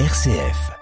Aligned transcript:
RCF. 0.00 0.72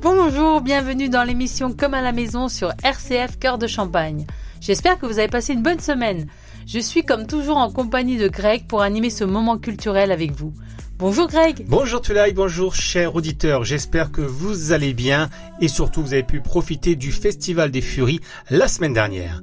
Bonjour, 0.00 0.60
bienvenue 0.60 1.08
dans 1.08 1.24
l'émission 1.24 1.72
Comme 1.72 1.94
à 1.94 2.00
la 2.00 2.12
maison 2.12 2.46
sur 2.46 2.72
RCF 2.84 3.40
Cœur 3.40 3.58
de 3.58 3.66
Champagne. 3.66 4.28
J'espère 4.60 5.00
que 5.00 5.06
vous 5.06 5.18
avez 5.18 5.26
passé 5.26 5.54
une 5.54 5.64
bonne 5.64 5.80
semaine. 5.80 6.28
Je 6.68 6.78
suis 6.78 7.02
comme 7.04 7.26
toujours 7.26 7.56
en 7.56 7.72
compagnie 7.72 8.16
de 8.16 8.28
Greg 8.28 8.68
pour 8.68 8.82
animer 8.82 9.10
ce 9.10 9.24
moment 9.24 9.58
culturel 9.58 10.12
avec 10.12 10.30
vous. 10.30 10.54
Bonjour 10.98 11.28
Greg. 11.28 11.64
Bonjour 11.68 12.00
Tulay, 12.00 12.32
bonjour 12.32 12.74
chers 12.74 13.14
auditeurs. 13.14 13.62
J'espère 13.62 14.10
que 14.10 14.20
vous 14.20 14.72
allez 14.72 14.94
bien 14.94 15.30
et 15.60 15.68
surtout 15.68 16.02
vous 16.02 16.12
avez 16.12 16.24
pu 16.24 16.40
profiter 16.40 16.96
du 16.96 17.12
Festival 17.12 17.70
des 17.70 17.82
Furies 17.82 18.18
la 18.50 18.66
semaine 18.66 18.94
dernière. 18.94 19.40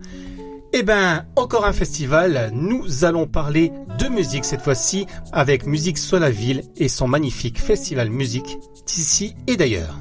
Eh 0.74 0.84
ben, 0.84 1.26
encore 1.38 1.64
un 1.66 1.72
festival, 1.72 2.52
nous 2.54 3.06
allons 3.06 3.26
parler 3.26 3.72
de 3.98 4.10
musique 4.10 4.44
cette 4.44 4.64
fois-ci 4.64 5.06
avec 5.32 5.66
Musique 5.66 5.98
sur 5.98 6.20
la 6.20 6.30
ville 6.30 6.62
et 6.76 6.90
son 6.90 7.08
magnifique 7.08 7.58
festival 7.58 8.10
musique 8.10 8.58
d'ici 8.86 9.34
et 9.48 9.56
d'ailleurs. 9.56 9.98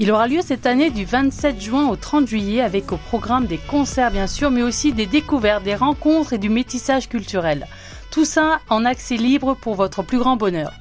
Il 0.00 0.10
aura 0.10 0.26
lieu 0.26 0.40
cette 0.42 0.66
année 0.66 0.90
du 0.90 1.04
27 1.04 1.60
juin 1.60 1.88
au 1.88 1.94
30 1.94 2.26
juillet 2.26 2.62
avec 2.62 2.90
au 2.90 2.96
programme 2.96 3.46
des 3.46 3.58
concerts 3.58 4.10
bien 4.10 4.26
sûr, 4.26 4.50
mais 4.50 4.62
aussi 4.64 4.92
des 4.92 5.06
découvertes, 5.06 5.62
des 5.62 5.76
rencontres 5.76 6.32
et 6.32 6.38
du 6.38 6.48
métissage 6.48 7.08
culturel. 7.08 7.68
Tout 8.18 8.24
ça 8.24 8.58
en 8.68 8.84
accès 8.84 9.16
libre 9.16 9.54
pour 9.54 9.76
votre 9.76 10.02
plus 10.02 10.18
grand 10.18 10.34
bonheur. 10.34 10.72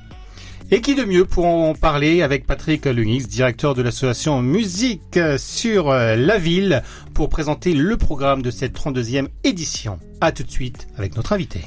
Et 0.71 0.81
qui 0.81 0.95
de 0.95 1.03
mieux 1.03 1.23
pour 1.23 1.45
en 1.45 1.75
parler 1.75 2.23
avec 2.23 2.47
Patrick 2.47 2.85
Lunix, 2.85 3.27
directeur 3.27 3.75
de 3.75 3.83
l'association 3.83 4.41
Musique 4.41 5.19
sur 5.37 5.91
la 5.91 6.37
ville, 6.39 6.81
pour 7.13 7.29
présenter 7.29 7.73
le 7.73 7.95
programme 7.95 8.41
de 8.41 8.49
cette 8.49 8.75
32e 8.75 9.27
édition. 9.43 9.99
A 10.19 10.31
tout 10.31 10.41
de 10.41 10.49
suite 10.49 10.87
avec 10.97 11.15
notre 11.15 11.31
invité. 11.33 11.61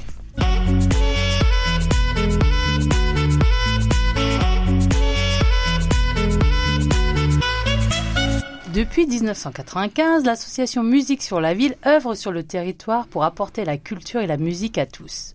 Depuis 8.73 9.07
1995, 9.07 10.25
l'association 10.25 10.83
Musique 10.83 11.21
sur 11.21 11.39
la 11.39 11.53
ville 11.53 11.77
œuvre 11.85 12.15
sur 12.15 12.33
le 12.33 12.43
territoire 12.43 13.07
pour 13.07 13.23
apporter 13.23 13.63
la 13.63 13.77
culture 13.77 14.19
et 14.19 14.27
la 14.27 14.35
musique 14.35 14.77
à 14.77 14.85
tous. 14.85 15.31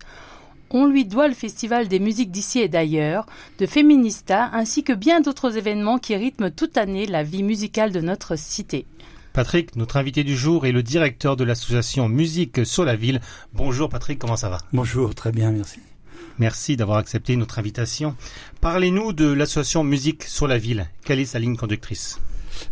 On 0.69 0.85
lui 0.85 1.05
doit 1.05 1.29
le 1.29 1.33
Festival 1.33 1.87
des 1.87 1.99
musiques 1.99 2.31
d'ici 2.31 2.59
et 2.59 2.67
d'ailleurs, 2.67 3.25
de 3.57 3.65
Féminista, 3.65 4.49
ainsi 4.51 4.83
que 4.83 4.91
bien 4.91 5.21
d'autres 5.21 5.57
événements 5.57 5.97
qui 5.97 6.15
rythment 6.15 6.51
toute 6.51 6.77
année 6.77 7.05
la 7.05 7.23
vie 7.23 7.43
musicale 7.43 7.93
de 7.93 8.01
notre 8.01 8.37
cité. 8.37 8.85
Patrick, 9.31 9.75
notre 9.75 9.97
invité 9.97 10.25
du 10.25 10.35
jour 10.35 10.65
est 10.65 10.71
le 10.73 10.83
directeur 10.83 11.37
de 11.37 11.45
l'association 11.45 12.09
Musique 12.09 12.65
sur 12.65 12.83
la 12.83 12.95
ville. 12.95 13.21
Bonjour 13.53 13.87
Patrick, 13.87 14.19
comment 14.19 14.35
ça 14.35 14.49
va? 14.49 14.57
Bonjour, 14.73 15.15
très 15.15 15.31
bien, 15.31 15.51
merci. 15.51 15.79
Merci 16.37 16.75
d'avoir 16.75 16.97
accepté 16.97 17.35
notre 17.35 17.59
invitation. 17.59 18.15
Parlez-nous 18.59 19.13
de 19.13 19.31
l'association 19.31 19.83
Musique 19.83 20.23
sur 20.23 20.47
la 20.47 20.57
ville. 20.57 20.89
Quelle 21.05 21.19
est 21.19 21.25
sa 21.25 21.39
ligne 21.39 21.55
conductrice? 21.55 22.19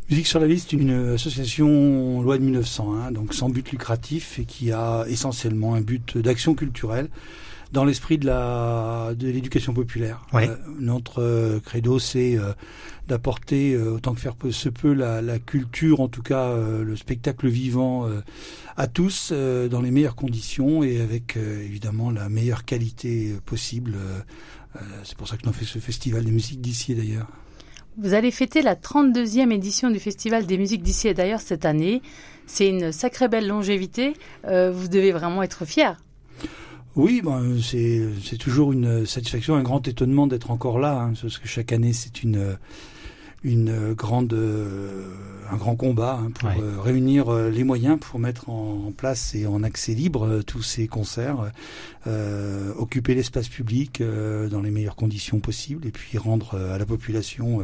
Musique 0.10 0.28
sur 0.28 0.40
la 0.40 0.48
ville, 0.48 0.60
c'est 0.60 0.74
une 0.74 1.14
association 1.14 2.22
loi 2.22 2.38
de 2.38 2.44
1901, 2.44 3.12
donc 3.12 3.34
sans 3.34 3.50
but 3.50 3.72
lucratif 3.72 4.40
et 4.40 4.46
qui 4.46 4.72
a 4.72 5.06
essentiellement 5.08 5.76
un 5.76 5.82
but 5.82 6.18
d'action 6.18 6.56
culturelle 6.56 7.10
dans 7.76 7.86
l'esprit 7.86 8.18
de 8.18 8.26
la 8.26 9.12
de 9.16 9.28
l'éducation 9.28 9.74
populaire. 9.74 10.26
Oui. 10.34 10.44
Euh, 10.48 10.56
notre 10.80 11.22
euh, 11.22 11.60
credo, 11.60 12.00
c'est 12.00 12.38
euh, 12.38 12.54
d'apporter 13.08 13.74
euh, 13.76 13.92
autant 13.96 14.14
que 14.14 14.20
faire 14.22 14.36
peut- 14.36 14.52
se 14.52 14.70
peut 14.70 14.94
la, 14.94 15.22
la 15.22 15.38
culture, 15.40 16.00
en 16.00 16.08
tout 16.08 16.24
cas 16.24 16.46
euh, 16.48 16.84
le 16.84 16.96
spectacle 16.96 17.48
vivant 17.48 18.08
euh, 18.08 18.22
à 18.78 18.88
tous 18.88 19.30
euh, 19.32 19.68
dans 19.68 19.82
les 19.82 19.92
meilleures 19.92 20.16
conditions 20.16 20.84
et 20.84 21.02
avec 21.02 21.36
euh, 21.38 21.62
évidemment 21.64 22.10
la 22.12 22.30
meilleure 22.30 22.64
qualité 22.66 23.36
possible. 23.46 23.96
C'est 25.06 25.16
pour 25.18 25.28
ça 25.30 25.38
que 25.38 25.46
l'on 25.46 25.54
fait 25.54 25.64
ce 25.64 25.80
festival 25.80 26.26
des 26.26 26.32
musiques 26.32 26.60
d'ici 26.60 26.92
et 26.92 26.96
d'ailleurs. 26.96 27.28
Vous 27.98 28.14
allez 28.14 28.30
fêter 28.32 28.62
la 28.62 28.76
32e 28.76 29.50
édition 29.52 29.90
du 29.90 30.00
Festival 30.00 30.46
des 30.46 30.58
musiques 30.58 30.84
d'ici 30.84 31.08
et 31.08 31.14
d'ailleurs 31.14 31.40
cette 31.40 31.64
année. 31.64 32.02
C'est 32.46 32.68
une 32.68 32.92
sacrée 32.92 33.30
belle 33.30 33.48
longévité. 33.48 34.14
Euh, 34.48 34.72
vous 34.74 34.90
devez 34.90 35.14
vraiment 35.14 35.44
être 35.44 35.64
fier. 35.64 35.96
Oui, 36.96 37.22
ben, 37.24 37.58
c'est 37.62 38.38
toujours 38.38 38.72
une 38.72 39.06
satisfaction, 39.06 39.56
un 39.56 39.64
grand 39.64 39.86
étonnement 39.88 40.28
d'être 40.28 40.50
encore 40.52 40.80
là, 40.80 41.02
hein, 41.02 41.14
parce 41.22 41.38
que 41.40 41.48
chaque 41.48 41.72
année 41.74 41.94
c'est 41.94 42.24
une 42.24 42.58
une 43.44 43.94
grande 43.94 44.34
euh, 44.34 45.04
un 45.52 45.56
grand 45.58 45.76
combat 45.76 46.20
hein, 46.20 46.32
pour 46.32 46.50
Ouais. 46.50 46.56
euh, 46.60 46.82
réunir 46.82 47.30
euh, 47.30 47.52
les 47.52 47.64
moyens 47.64 48.00
pour 48.00 48.18
mettre 48.20 48.50
en, 48.50 48.86
en 48.88 48.92
place 48.92 49.36
et 49.36 49.46
en 49.46 49.62
accès 49.62 49.94
libre 49.94 50.42
tous 50.48 50.64
ces 50.64 50.88
concerts, 50.88 51.52
occuper 52.80 53.14
l'espace 53.14 53.48
public 53.50 54.02
dans 54.02 54.62
les 54.62 54.72
meilleures 54.72 54.96
conditions 54.96 55.40
possibles 55.40 55.86
et 55.86 55.92
puis 55.92 56.18
rendre 56.18 56.56
à 56.56 56.78
la 56.80 56.86
population 56.88 57.62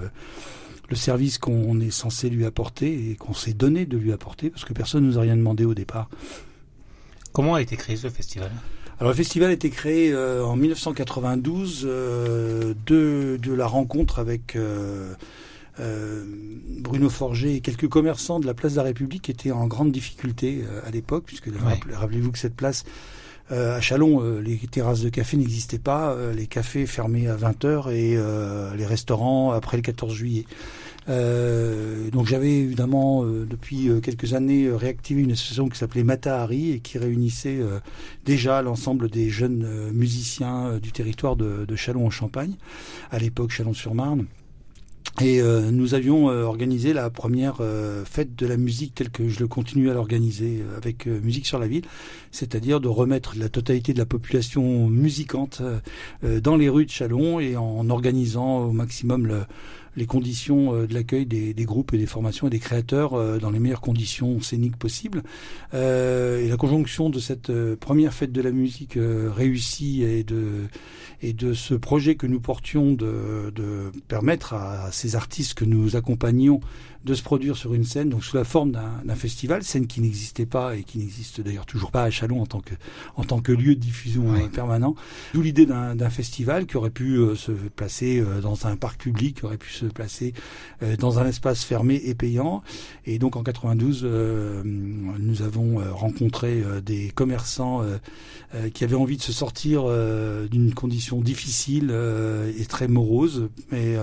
le 0.90 0.96
service 0.96 1.38
qu'on 1.40 1.80
est 1.80 1.90
censé 1.90 2.30
lui 2.30 2.46
apporter 2.46 3.10
et 3.12 3.16
qu'on 3.16 3.34
s'est 3.34 3.54
donné 3.54 3.86
de 3.88 3.98
lui 3.98 4.12
apporter 4.12 4.50
parce 4.52 4.66
que 4.66 4.74
personne 4.74 5.06
nous 5.06 5.18
a 5.18 5.22
rien 5.22 5.36
demandé 5.38 5.66
au 5.66 5.74
départ. 5.74 6.10
Comment 7.34 7.56
a 7.56 7.62
été 7.62 7.76
créé 7.78 7.96
ce 7.98 8.10
festival? 8.10 8.52
Alors 9.02 9.10
le 9.10 9.16
festival 9.18 9.50
a 9.50 9.54
été 9.54 9.72
créé 9.72 10.14
euh, 10.14 10.46
en 10.46 10.56
1992 10.56 11.86
euh, 11.90 12.76
de, 12.86 13.38
de 13.42 13.52
la 13.52 13.66
rencontre 13.66 14.20
avec 14.20 14.56
euh, 14.56 15.16
euh, 15.80 16.24
Bruno 16.80 17.10
Forger 17.10 17.56
et 17.56 17.62
quelques 17.62 17.88
commerçants 17.90 18.40
de 18.40 18.46
la 18.46 18.54
place 18.54 18.74
de 18.74 18.78
la 18.78 18.84
République 18.84 19.24
qui 19.24 19.32
étaient 19.32 19.50
en 19.52 19.66
grande 19.66 19.92
difficulté 19.92 20.64
euh, 20.64 20.82
à 20.86 20.92
l'époque, 20.92 21.24
puisque 21.26 21.48
rappelez- 21.48 21.96
rappelez-vous 21.96 22.32
que 22.32 22.38
cette 22.38 22.56
place 22.56 22.84
euh, 23.52 23.76
à 23.76 23.82
Chalon, 23.82 24.22
euh, 24.24 24.40
les 24.40 24.56
terrasses 24.58 25.02
de 25.02 25.10
café 25.10 25.36
n'existaient 25.36 25.80
pas, 25.80 26.12
euh, 26.12 26.32
les 26.32 26.46
cafés 26.46 26.86
fermés 26.86 27.28
à 27.28 27.36
20h 27.36 27.92
et 27.92 28.16
euh, 28.16 28.76
les 28.76 28.86
restaurants 28.86 29.50
après 29.52 29.78
le 29.78 29.82
14 29.84 30.14
juillet. 30.14 30.46
Euh, 31.10 32.10
donc 32.12 32.28
j'avais 32.28 32.52
évidemment 32.52 33.24
euh, 33.24 33.46
depuis 33.50 33.90
euh, 33.90 34.02
quelques 34.02 34.34
années 34.34 34.70
réactivé 34.70 35.24
une 35.24 35.32
association 35.32 35.68
qui 35.68 35.78
s'appelait 35.78 36.04
Matahari 36.04 36.72
et 36.72 36.80
qui 36.80 36.98
réunissait 36.98 37.60
déjà 38.26 38.62
l'ensemble 38.62 39.10
des 39.10 39.30
jeunes 39.30 39.92
musiciens 39.92 40.78
du 40.78 40.92
territoire 40.92 41.36
de, 41.36 41.76
Châlons 41.76 42.06
en 42.06 42.10
Champagne, 42.10 42.56
à 43.10 43.20
l'époque 43.20 43.52
Chalon-sur-Marne. 43.52 44.26
Et 45.22 45.42
nous 45.42 45.94
avions 45.94 46.28
organisé 46.28 46.94
la 46.94 47.10
première 47.10 47.62
fête 48.06 48.36
de 48.36 48.46
la 48.46 48.58
musique 48.58 48.96
telle 48.96 49.10
que 49.10 49.28
je 49.30 49.40
le 49.40 49.48
continue 49.48 49.90
à 49.90 49.94
l'organiser 49.94 50.64
avec 50.78 51.06
Musique 51.08 51.46
sur 51.46 51.60
la 51.60 51.68
ville, 51.68 51.86
c'est-à-dire 52.32 52.80
de 52.80 52.88
remettre 52.88 53.36
la 53.38 53.50
totalité 53.50 53.94
de 53.94 54.00
la 54.00 54.06
population 54.06 54.88
musicante 54.88 55.62
dans 56.24 56.56
les 56.56 56.70
rues 56.70 56.86
de 56.86 56.92
Chalon 56.92 57.40
et 57.40 57.58
en 57.58 57.90
organisant 57.90 58.66
au 58.66 58.72
maximum 58.72 59.28
le, 59.28 59.42
les 59.96 60.06
conditions 60.06 60.74
euh, 60.74 60.88
de 60.88 60.94
l'accueil 60.94 61.26
des, 61.26 61.54
groupes 61.66 61.94
et 61.94 61.98
des 61.98 62.06
formations 62.06 62.48
et 62.48 62.50
des 62.50 62.60
créateurs 62.60 63.14
euh, 63.14 63.40
dans 63.40 63.50
les 63.50 63.60
meilleures 63.60 63.82
conditions 63.82 64.42
scéniques 64.42 64.78
possibles. 64.78 65.24
Euh, 65.74 66.44
et 66.44 66.48
la 66.48 66.58
conjonction 66.58 67.10
de 67.10 67.20
cette 67.20 67.52
première 67.76 68.14
fête 68.14 68.32
de 68.32 68.42
la 68.42 68.52
musique 68.52 68.98
réussie 68.98 70.04
et 70.04 70.24
de 70.24 70.68
et 71.24 71.34
de 71.34 71.54
ce 71.54 71.76
projet 71.76 72.16
que 72.16 72.26
nous 72.26 72.40
portions 72.40 72.94
de, 72.94 73.52
de 73.54 73.92
permettre 74.08 74.56
à 74.56 74.92
ces 74.92 75.16
artistes 75.16 75.54
que 75.54 75.66
nous 75.66 75.96
accompagnions 75.96 76.62
de 77.04 77.14
se 77.14 77.24
produire 77.24 77.58
sur 77.58 77.74
une 77.74 77.84
scène, 77.84 78.10
donc 78.10 78.24
sous 78.24 78.38
la 78.38 78.44
forme 78.44 78.72
d'un 78.72 79.16
festival, 79.16 79.64
scène 79.64 79.88
qui 79.88 80.02
n'existait 80.02 80.46
pas 80.46 80.76
et 80.76 80.84
qui 80.84 80.98
n'existe 80.98 81.42
d'ailleurs 81.42 81.66
toujours 81.66 81.92
pas 81.92 82.04
à 82.04 82.10
Chalon 82.10 82.42
en 82.42 82.46
tant 82.46 82.62
que 82.62 82.76
en 83.16 83.24
tant 83.24 83.40
que 83.42 83.52
lieu 83.52 83.76
de 83.76 83.80
diffusion 83.80 84.34
euh, 84.34 84.48
permanent. 84.48 84.96
D'où 85.34 85.42
l'idée 85.42 85.66
d'un 85.66 86.10
festival 86.10 86.66
qui 86.66 86.78
aurait 86.78 86.90
pu 86.90 87.16
euh, 87.16 87.36
se 87.36 87.52
placer 87.52 88.20
euh, 88.20 88.42
dans 88.42 88.68
un 88.68 88.76
parc 88.76 89.02
public, 89.02 89.38
qui 89.38 89.46
aurait 89.46 89.58
pu 89.58 89.72
se 89.72 89.86
placer 89.86 90.34
euh, 90.84 90.96
dans 90.98 91.20
un 91.20 91.28
espace 91.28 91.64
fermé 91.64 92.02
et 92.06 92.16
payant. 92.16 92.64
Et 93.06 93.20
donc 93.20 93.36
en 93.36 93.44
92, 93.44 94.02
euh, 94.04 94.62
nous 94.64 95.42
avons 95.42 95.82
rencontré 95.94 96.64
des 96.86 97.10
commerçants 97.10 97.84
qui 98.74 98.84
avaient 98.84 98.96
envie 98.96 99.18
de 99.18 99.22
se 99.22 99.32
sortir 99.32 99.86
d'une 100.50 100.74
condition 100.74 101.22
difficile 101.22 101.94
et 102.58 102.66
très 102.66 102.88
morose, 102.88 103.50
mais 103.72 103.96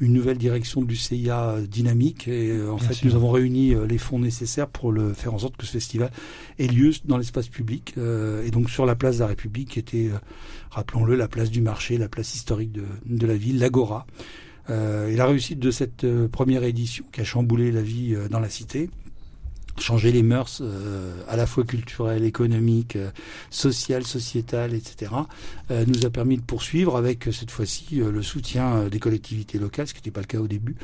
une 0.00 0.12
nouvelle 0.12 0.38
direction 0.38 0.82
de 0.82 0.86
l'UCIA 0.86 1.56
dynamique. 1.68 2.01
Et 2.10 2.50
euh, 2.50 2.70
en 2.72 2.76
Bien 2.76 2.88
fait, 2.88 2.94
sûr. 2.94 3.06
nous 3.08 3.14
avons 3.14 3.30
réuni 3.30 3.74
euh, 3.74 3.86
les 3.86 3.98
fonds 3.98 4.18
nécessaires 4.18 4.68
pour 4.68 4.92
le 4.92 5.12
faire 5.12 5.34
en 5.34 5.38
sorte 5.38 5.56
que 5.56 5.66
ce 5.66 5.72
festival 5.72 6.10
ait 6.58 6.66
lieu 6.66 6.90
dans 7.04 7.16
l'espace 7.16 7.48
public 7.48 7.94
euh, 7.98 8.44
et 8.44 8.50
donc 8.50 8.70
sur 8.70 8.86
la 8.86 8.94
place 8.94 9.16
de 9.16 9.20
la 9.20 9.28
République, 9.28 9.70
qui 9.70 9.78
était, 9.78 10.10
rappelons-le, 10.70 11.14
la 11.16 11.28
place 11.28 11.50
du 11.50 11.60
marché, 11.60 11.98
la 11.98 12.08
place 12.08 12.34
historique 12.34 12.72
de, 12.72 12.84
de 13.06 13.26
la 13.26 13.36
ville, 13.36 13.58
l'Agora. 13.58 14.06
Et 14.68 15.16
la 15.16 15.26
réussite 15.26 15.58
de 15.58 15.72
cette 15.72 16.06
première 16.28 16.62
édition 16.62 17.04
qui 17.12 17.20
a 17.20 17.24
chamboulé 17.24 17.72
la 17.72 17.82
vie 17.82 18.16
dans 18.30 18.38
la 18.38 18.48
cité 18.48 18.90
changer 19.78 20.12
les 20.12 20.22
mœurs 20.22 20.60
euh, 20.60 21.14
à 21.28 21.36
la 21.36 21.46
fois 21.46 21.64
culturelles, 21.64 22.24
économiques, 22.24 22.96
euh, 22.96 23.10
sociales, 23.50 24.04
sociétales, 24.04 24.74
etc., 24.74 25.12
euh, 25.70 25.84
nous 25.86 26.04
a 26.04 26.10
permis 26.10 26.36
de 26.36 26.42
poursuivre 26.42 26.96
avec 26.96 27.28
cette 27.32 27.50
fois-ci 27.50 27.96
le 27.96 28.22
soutien 28.22 28.88
des 28.88 28.98
collectivités 28.98 29.58
locales, 29.58 29.86
ce 29.86 29.94
qui 29.94 30.00
n'était 30.00 30.10
pas 30.10 30.20
le 30.20 30.26
cas 30.26 30.38
au 30.38 30.48
début. 30.48 30.76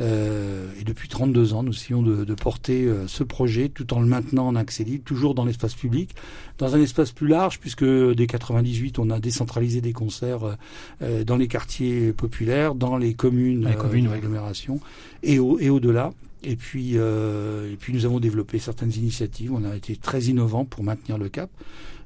et 0.00 0.84
depuis 0.84 1.08
32 1.08 1.54
ans, 1.54 1.62
nous 1.62 1.72
essayons 1.72 2.02
de, 2.02 2.24
de, 2.24 2.34
porter 2.34 2.88
ce 3.06 3.22
projet 3.22 3.68
tout 3.68 3.92
en 3.94 4.00
le 4.00 4.06
maintenant 4.06 4.46
en 4.48 4.56
accès 4.56 4.84
libre, 4.84 5.04
toujours 5.04 5.34
dans 5.34 5.44
l'espace 5.44 5.74
public, 5.74 6.14
dans 6.58 6.74
un 6.74 6.80
espace 6.80 7.12
plus 7.12 7.28
large, 7.28 7.58
puisque 7.60 7.84
dès 7.84 8.26
98, 8.26 8.98
on 8.98 9.10
a 9.10 9.20
décentralisé 9.20 9.80
des 9.80 9.92
concerts 9.92 10.56
dans 11.00 11.36
les 11.36 11.48
quartiers 11.48 12.12
populaires, 12.12 12.74
dans 12.74 12.96
les 12.96 13.14
communes, 13.14 13.66
les 13.68 13.76
communes 13.76 14.08
d'agglomération, 14.08 14.80
et, 15.22 15.38
au, 15.38 15.58
et 15.58 15.70
au-delà. 15.70 16.12
Et 16.44 16.56
puis, 16.56 16.92
euh, 16.94 17.72
et 17.72 17.76
puis 17.76 17.92
nous 17.92 18.04
avons 18.04 18.20
développé 18.20 18.58
certaines 18.58 18.92
initiatives. 18.92 19.52
On 19.52 19.64
a 19.64 19.74
été 19.76 19.96
très 19.96 20.22
innovants 20.24 20.64
pour 20.64 20.84
maintenir 20.84 21.18
le 21.18 21.28
cap. 21.28 21.50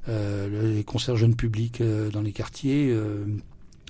Euh, 0.07 0.75
les 0.75 0.83
concerts 0.83 1.17
jeunes 1.17 1.35
publics 1.35 1.81
euh, 1.81 2.09
dans 2.09 2.21
les 2.21 2.31
quartiers, 2.31 2.89
euh, 2.89 3.25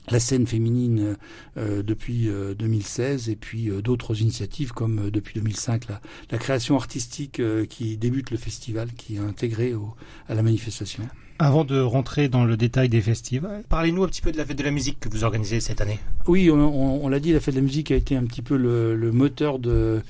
la 0.09 0.19
scène 0.19 0.47
féminine 0.47 1.17
euh, 1.57 1.83
depuis 1.83 2.27
2016 2.57 3.29
et 3.29 3.35
puis 3.35 3.69
d'autres 3.83 4.21
initiatives 4.21 4.71
comme 4.71 5.11
depuis 5.11 5.39
2005 5.39 5.87
la, 5.87 6.01
la 6.31 6.37
création 6.39 6.75
artistique 6.75 7.41
qui 7.69 7.97
débute 7.97 8.31
le 8.31 8.37
festival, 8.37 8.91
qui 8.93 9.15
est 9.15 9.19
intégré 9.19 9.75
au, 9.75 9.93
à 10.27 10.33
la 10.33 10.41
manifestation. 10.41 11.03
Avant 11.37 11.63
de 11.63 11.79
rentrer 11.79 12.27
dans 12.27 12.43
le 12.43 12.57
détail 12.57 12.89
des 12.89 13.01
festivals, 13.01 13.63
parlez-nous 13.69 14.03
un 14.03 14.07
petit 14.07 14.21
peu 14.21 14.31
de 14.31 14.37
la 14.37 14.45
fête 14.45 14.57
de 14.57 14.63
la 14.63 14.71
musique 14.71 14.99
que 14.99 15.09
vous 15.09 15.23
organisez 15.23 15.59
cette 15.61 15.79
année. 15.79 15.99
Oui, 16.27 16.49
on, 16.49 16.55
on, 16.55 17.05
on 17.05 17.07
l'a 17.07 17.19
dit, 17.19 17.31
la 17.31 17.39
fête 17.39 17.53
de 17.53 17.59
la 17.59 17.65
musique 17.65 17.91
a 17.91 17.95
été 17.95 18.17
un 18.17 18.25
petit 18.25 18.41
peu 18.41 18.57
le, 18.57 18.95
le 18.95 19.11
moteur 19.11 19.59
de 19.59 20.01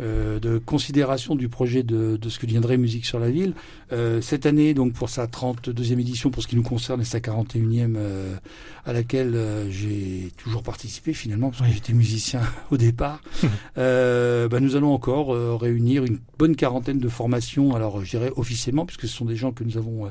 euh, 0.00 0.38
de 0.38 0.58
considération 0.58 1.34
du 1.34 1.48
projet 1.48 1.82
de, 1.82 2.16
de, 2.16 2.28
ce 2.28 2.38
que 2.38 2.46
deviendrait 2.46 2.76
Musique 2.76 3.04
sur 3.04 3.18
la 3.18 3.30
ville. 3.30 3.54
Euh, 3.90 4.20
cette 4.20 4.44
année, 4.44 4.74
donc 4.74 4.92
pour 4.92 5.08
sa 5.08 5.26
32e 5.26 5.98
édition, 5.98 6.30
pour 6.30 6.42
ce 6.42 6.48
qui 6.48 6.56
nous 6.56 6.62
concerne, 6.62 7.00
et 7.00 7.04
sa 7.04 7.20
41e, 7.20 7.94
euh, 7.96 8.36
à 8.84 8.92
laquelle 8.92 9.34
euh, 9.34 9.70
j'ai 9.70 10.30
toujours 10.36 10.62
participé 10.62 11.14
finalement, 11.14 11.50
parce 11.50 11.62
que 11.62 11.74
j'étais 11.74 11.94
musicien 11.94 12.42
au 12.70 12.76
départ, 12.76 13.22
bah, 13.76 14.60
nous 14.60 14.76
allons 14.76 14.92
encore 14.92 15.58
réunir 15.60 16.04
une 16.04 16.18
bonne 16.38 16.56
quarantaine 16.56 16.98
de 16.98 17.08
formations, 17.08 17.74
alors 17.74 18.04
je 18.04 18.10
dirais 18.10 18.30
officiellement, 18.36 18.84
puisque 18.84 19.02
ce 19.02 19.16
sont 19.16 19.24
des 19.24 19.36
gens 19.36 19.52
que 19.52 19.64
nous 19.64 19.76
avons 19.76 20.10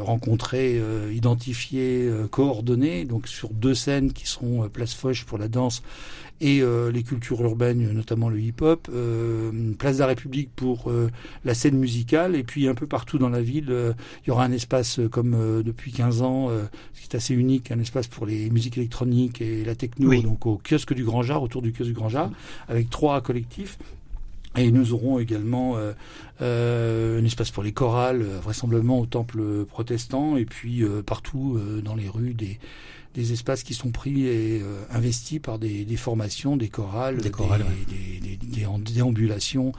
rencontrés, 0.00 0.80
identifiés, 1.12 2.10
coordonnés, 2.30 3.04
donc 3.04 3.28
sur 3.28 3.50
deux 3.50 3.74
scènes 3.74 4.12
qui 4.12 4.26
seront 4.26 4.68
Place 4.68 4.94
Foch 4.94 5.24
pour 5.24 5.38
la 5.38 5.48
danse 5.48 5.82
et 6.44 6.60
euh, 6.60 6.92
les 6.92 7.02
cultures 7.02 7.40
urbaines, 7.40 7.90
notamment 7.92 8.28
le 8.28 8.38
hip-hop, 8.38 8.88
euh, 8.92 9.50
Place 9.78 9.96
de 9.96 10.00
la 10.00 10.08
République 10.08 10.50
pour 10.54 10.90
euh, 10.90 11.08
la 11.46 11.54
scène 11.54 11.78
musicale, 11.78 12.36
et 12.36 12.44
puis 12.44 12.68
un 12.68 12.74
peu 12.74 12.86
partout 12.86 13.16
dans 13.16 13.30
la 13.30 13.40
ville, 13.40 13.94
il 14.22 14.28
y 14.28 14.30
aura 14.30 14.44
un 14.44 14.52
espace 14.52 15.00
comme 15.10 15.62
depuis 15.62 15.90
15 15.90 16.20
ans, 16.20 16.50
ce 16.92 17.00
qui 17.00 17.08
est 17.10 17.16
assez 17.16 17.34
unique, 17.34 17.72
un 17.72 17.80
espace 17.80 18.08
pour 18.08 18.26
les 18.26 18.50
musiques 18.50 18.76
électroniques 18.76 19.40
et 19.40 19.64
la 19.64 19.74
techno, 19.74 20.14
donc 20.20 20.44
au 20.44 20.60
kiosque 20.62 20.92
du 20.92 21.04
Grand 21.04 21.22
Jar, 21.22 21.42
autour 21.42 21.62
du 21.62 21.72
kiosque 21.72 21.88
du 21.88 21.94
Grand 21.94 22.10
Jar, 22.10 22.30
avec 22.68 22.90
trois 22.90 23.22
collectifs. 23.22 23.78
Et 24.56 24.70
nous 24.70 24.92
aurons 24.92 25.18
également 25.18 25.76
euh, 25.76 25.92
euh, 26.40 27.20
un 27.20 27.24
espace 27.24 27.50
pour 27.50 27.62
les 27.62 27.72
chorales, 27.72 28.22
vraisemblablement 28.22 29.00
au 29.00 29.06
temple 29.06 29.64
protestant, 29.66 30.36
et 30.36 30.44
puis 30.44 30.82
partout 31.04 31.58
dans 31.82 31.94
les 31.94 32.08
rues 32.08 32.34
des, 32.34 32.58
des 33.14 33.32
espaces 33.32 33.62
qui 33.62 33.74
sont 33.74 33.90
pris 33.90 34.26
et 34.26 34.60
euh, 34.60 34.82
investis 34.90 35.38
par 35.38 35.58
des, 35.58 35.84
des, 35.84 35.96
formations, 35.96 36.56
des 36.56 36.68
chorales, 36.68 37.18
des, 37.18 37.30
chorales, 37.30 37.64
des, 37.88 38.36
des, 38.36 38.38
déambulations. 38.92 39.72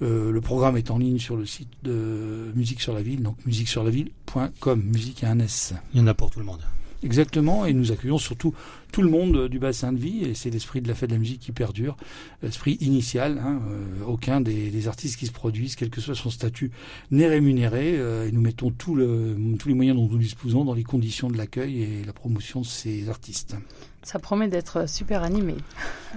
Euh, 0.00 0.32
le 0.32 0.40
programme 0.40 0.76
est 0.76 0.90
en 0.90 0.98
ligne 0.98 1.18
sur 1.18 1.36
le 1.36 1.44
site 1.44 1.68
de 1.82 2.50
Musique 2.54 2.80
sur 2.80 2.94
la 2.94 3.02
ville, 3.02 3.22
donc 3.22 3.36
musiquesurlaville.com, 3.46 4.82
musique 4.82 5.22
à 5.22 5.30
un 5.30 5.38
S. 5.40 5.74
Il 5.92 6.00
y 6.00 6.02
en 6.02 6.06
a 6.06 6.14
pour 6.14 6.30
tout 6.30 6.38
le 6.38 6.46
monde. 6.46 6.62
Exactement, 7.02 7.64
et 7.64 7.72
nous 7.72 7.92
accueillons 7.92 8.18
surtout 8.18 8.54
tout 8.92 9.02
le 9.02 9.10
monde 9.10 9.48
du 9.48 9.58
bassin 9.58 9.92
de 9.92 9.98
vie, 9.98 10.24
et 10.24 10.34
c'est 10.34 10.50
l'esprit 10.50 10.80
de 10.80 10.88
la 10.88 10.94
fête 10.94 11.10
de 11.10 11.14
la 11.14 11.20
musique 11.20 11.40
qui 11.40 11.52
perdure, 11.52 11.96
l'esprit 12.42 12.76
initial. 12.80 13.38
Hein, 13.38 13.60
euh, 13.70 14.04
aucun 14.06 14.40
des, 14.40 14.70
des, 14.70 14.88
artistes 14.88 15.18
qui 15.18 15.26
se 15.26 15.32
produisent, 15.32 15.76
quel 15.76 15.90
que 15.90 16.00
soit 16.00 16.14
son 16.14 16.30
statut, 16.30 16.70
n'est 17.10 17.28
rémunéré, 17.28 17.94
euh, 17.96 18.26
et 18.26 18.32
nous 18.32 18.40
mettons 18.40 18.70
tout 18.70 18.94
le, 18.94 19.36
tous 19.58 19.68
les 19.68 19.74
moyens 19.74 19.96
dont 19.96 20.08
nous 20.08 20.18
disposons 20.18 20.64
dans 20.64 20.74
les 20.74 20.84
conditions 20.84 21.30
de 21.30 21.36
l'accueil 21.36 21.82
et 21.82 22.04
la 22.04 22.12
promotion 22.12 22.62
de 22.62 22.66
ces 22.66 23.08
artistes. 23.08 23.54
Ça 24.02 24.18
promet 24.18 24.48
d'être 24.48 24.88
super 24.88 25.22
animé. 25.22 25.54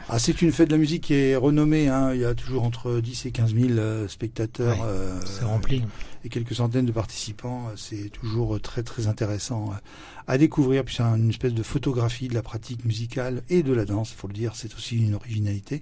Ah, 0.07 0.17
c'est 0.17 0.41
une 0.41 0.51
fête 0.51 0.69
de 0.69 0.73
la 0.73 0.77
musique 0.77 1.03
qui 1.03 1.13
est 1.13 1.35
renommée. 1.35 1.89
Hein. 1.89 2.13
Il 2.13 2.21
y 2.21 2.25
a 2.25 2.33
toujours 2.33 2.63
entre 2.63 3.01
10 3.01 3.25
et 3.25 3.31
15 3.31 3.53
000 3.53 3.69
euh, 3.71 4.07
spectateurs. 4.07 4.77
c'est 5.25 5.43
rempli. 5.43 5.83
Et 6.23 6.29
quelques 6.29 6.53
centaines 6.53 6.85
de 6.85 6.91
participants. 6.91 7.65
C'est 7.75 8.09
toujours 8.09 8.61
très 8.61 8.83
très 8.83 9.07
intéressant 9.07 9.71
à 10.31 10.37
découvrir. 10.37 10.85
Puis 10.85 10.95
c'est 10.95 11.03
une 11.03 11.29
espèce 11.29 11.53
de 11.53 11.61
photographie 11.61 12.29
de 12.29 12.33
la 12.33 12.41
pratique 12.41 12.85
musicale 12.85 13.43
et 13.49 13.63
de 13.63 13.73
la 13.73 13.83
danse, 13.83 14.11
il 14.11 14.15
faut 14.15 14.27
le 14.29 14.33
dire, 14.33 14.55
c'est 14.55 14.73
aussi 14.73 14.97
une 14.97 15.13
originalité 15.13 15.81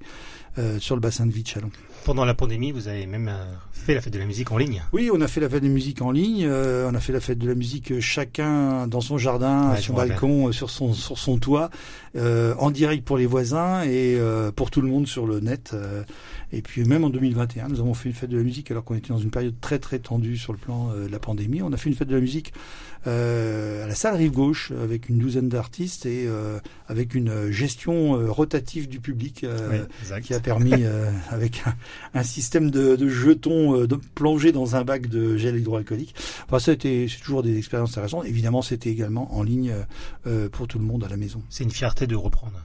euh, 0.57 0.79
sur 0.79 0.95
le 0.95 1.01
bassin 1.01 1.27
de 1.27 1.31
vie 1.31 1.43
de 1.43 1.47
Chalon. 1.47 1.69
Pendant 2.03 2.25
la 2.25 2.33
pandémie, 2.33 2.71
vous 2.71 2.87
avez 2.87 3.05
même 3.05 3.27
euh, 3.27 3.45
fait 3.71 3.93
la 3.93 4.01
fête 4.01 4.11
de 4.11 4.17
la 4.17 4.25
musique 4.25 4.51
en 4.51 4.57
ligne. 4.57 4.81
Oui, 4.91 5.11
on 5.13 5.21
a 5.21 5.27
fait 5.27 5.39
la 5.39 5.49
fête 5.49 5.61
de 5.61 5.67
la 5.67 5.73
musique 5.73 6.01
en 6.01 6.09
ligne. 6.09 6.45
Euh, 6.45 6.89
on 6.91 6.95
a 6.95 6.99
fait 6.99 7.13
la 7.13 7.19
fête 7.19 7.37
de 7.37 7.47
la 7.47 7.53
musique 7.53 7.99
chacun 7.99 8.87
dans 8.87 9.01
son 9.01 9.19
jardin, 9.19 9.75
sur 9.75 9.93
son 9.93 9.93
balcon, 9.93 10.51
sur 10.51 10.71
son 10.71 10.93
sur 10.93 11.19
son 11.19 11.37
toit, 11.37 11.69
en 12.17 12.71
direct 12.71 13.05
pour 13.05 13.17
les 13.17 13.27
voisins 13.27 13.83
et 13.83 14.17
pour 14.55 14.71
tout 14.71 14.81
le 14.81 14.87
monde 14.87 15.07
sur 15.07 15.27
le 15.27 15.39
net. 15.39 15.75
et 16.51 16.63
puis 16.63 16.83
même 16.85 17.03
en 17.03 17.11
2021, 17.11 17.67
nous 17.67 17.79
avons 17.79 17.93
fait 17.93 18.09
une 18.09 18.15
fête 18.15 18.31
de 18.31 18.37
la 18.37 18.43
musique 18.43 18.71
alors 18.71 18.83
qu'on 18.83 18.95
était 18.95 19.09
dans 19.09 19.19
une 19.19 19.29
période 19.29 19.55
très 19.61 19.77
très 19.77 19.99
tendue 19.99 20.37
sur 20.37 20.53
le 20.53 20.59
plan 20.59 20.91
de 20.93 21.07
la 21.07 21.19
pandémie. 21.19 21.61
On 21.61 21.71
a 21.71 21.77
fait 21.77 21.89
une 21.89 21.95
fête 21.95 22.07
de 22.07 22.15
la 22.15 22.21
musique 22.21 22.51
à 23.05 23.87
la 23.87 23.95
salle 23.95 24.15
Rive 24.15 24.31
Gauche 24.31 24.71
avec 24.83 25.09
une 25.09 25.17
douzaine 25.17 25.49
d'artistes 25.49 26.05
et 26.05 26.27
avec 26.87 27.15
une 27.15 27.49
gestion 27.51 28.31
rotative 28.31 28.87
du 28.87 28.99
public 28.99 29.45
qui 30.23 30.33
a 30.33 30.39
permis 30.39 30.73
avec 31.29 31.63
un, 31.65 31.75
un 32.13 32.23
système 32.23 32.71
de, 32.71 32.95
de 32.95 33.07
jetons 33.09 33.75
euh, 33.75 33.87
de 33.87 33.95
plonger 33.95 34.51
dans 34.51 34.75
un 34.75 34.83
bac 34.83 35.07
de 35.07 35.37
gel 35.37 35.57
hydroalcoolique. 35.57 36.15
Enfin, 36.45 36.59
ça 36.59 36.71
a 36.71 36.73
été 36.73 37.07
c'est 37.07 37.19
toujours 37.19 37.43
des 37.43 37.57
expériences 37.57 37.91
intéressantes. 37.91 38.25
Évidemment, 38.25 38.61
c'était 38.61 38.89
également 38.89 39.35
en 39.35 39.43
ligne 39.43 39.73
euh, 40.27 40.49
pour 40.49 40.67
tout 40.67 40.79
le 40.79 40.85
monde 40.85 41.03
à 41.03 41.09
la 41.09 41.17
maison. 41.17 41.41
C'est 41.49 41.63
une 41.63 41.71
fierté 41.71 42.07
de 42.07 42.15
reprendre. 42.15 42.61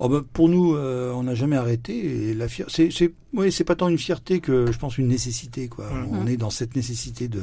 Oh 0.00 0.08
ben, 0.08 0.24
pour 0.32 0.48
nous, 0.48 0.74
euh, 0.74 1.12
on 1.12 1.22
n'a 1.22 1.34
jamais 1.34 1.56
arrêté. 1.56 2.30
Et 2.30 2.34
la 2.34 2.48
fier... 2.48 2.66
c'est, 2.68 2.90
c'est, 2.90 3.12
oui, 3.32 3.52
c'est 3.52 3.64
pas 3.64 3.76
tant 3.76 3.88
une 3.88 3.98
fierté 3.98 4.40
que 4.40 4.70
je 4.70 4.78
pense 4.78 4.98
une 4.98 5.08
nécessité. 5.08 5.68
Quoi. 5.68 5.88
Mmh. 5.88 6.08
On 6.10 6.26
est 6.26 6.36
dans 6.36 6.50
cette 6.50 6.74
nécessité 6.74 7.28
de 7.28 7.42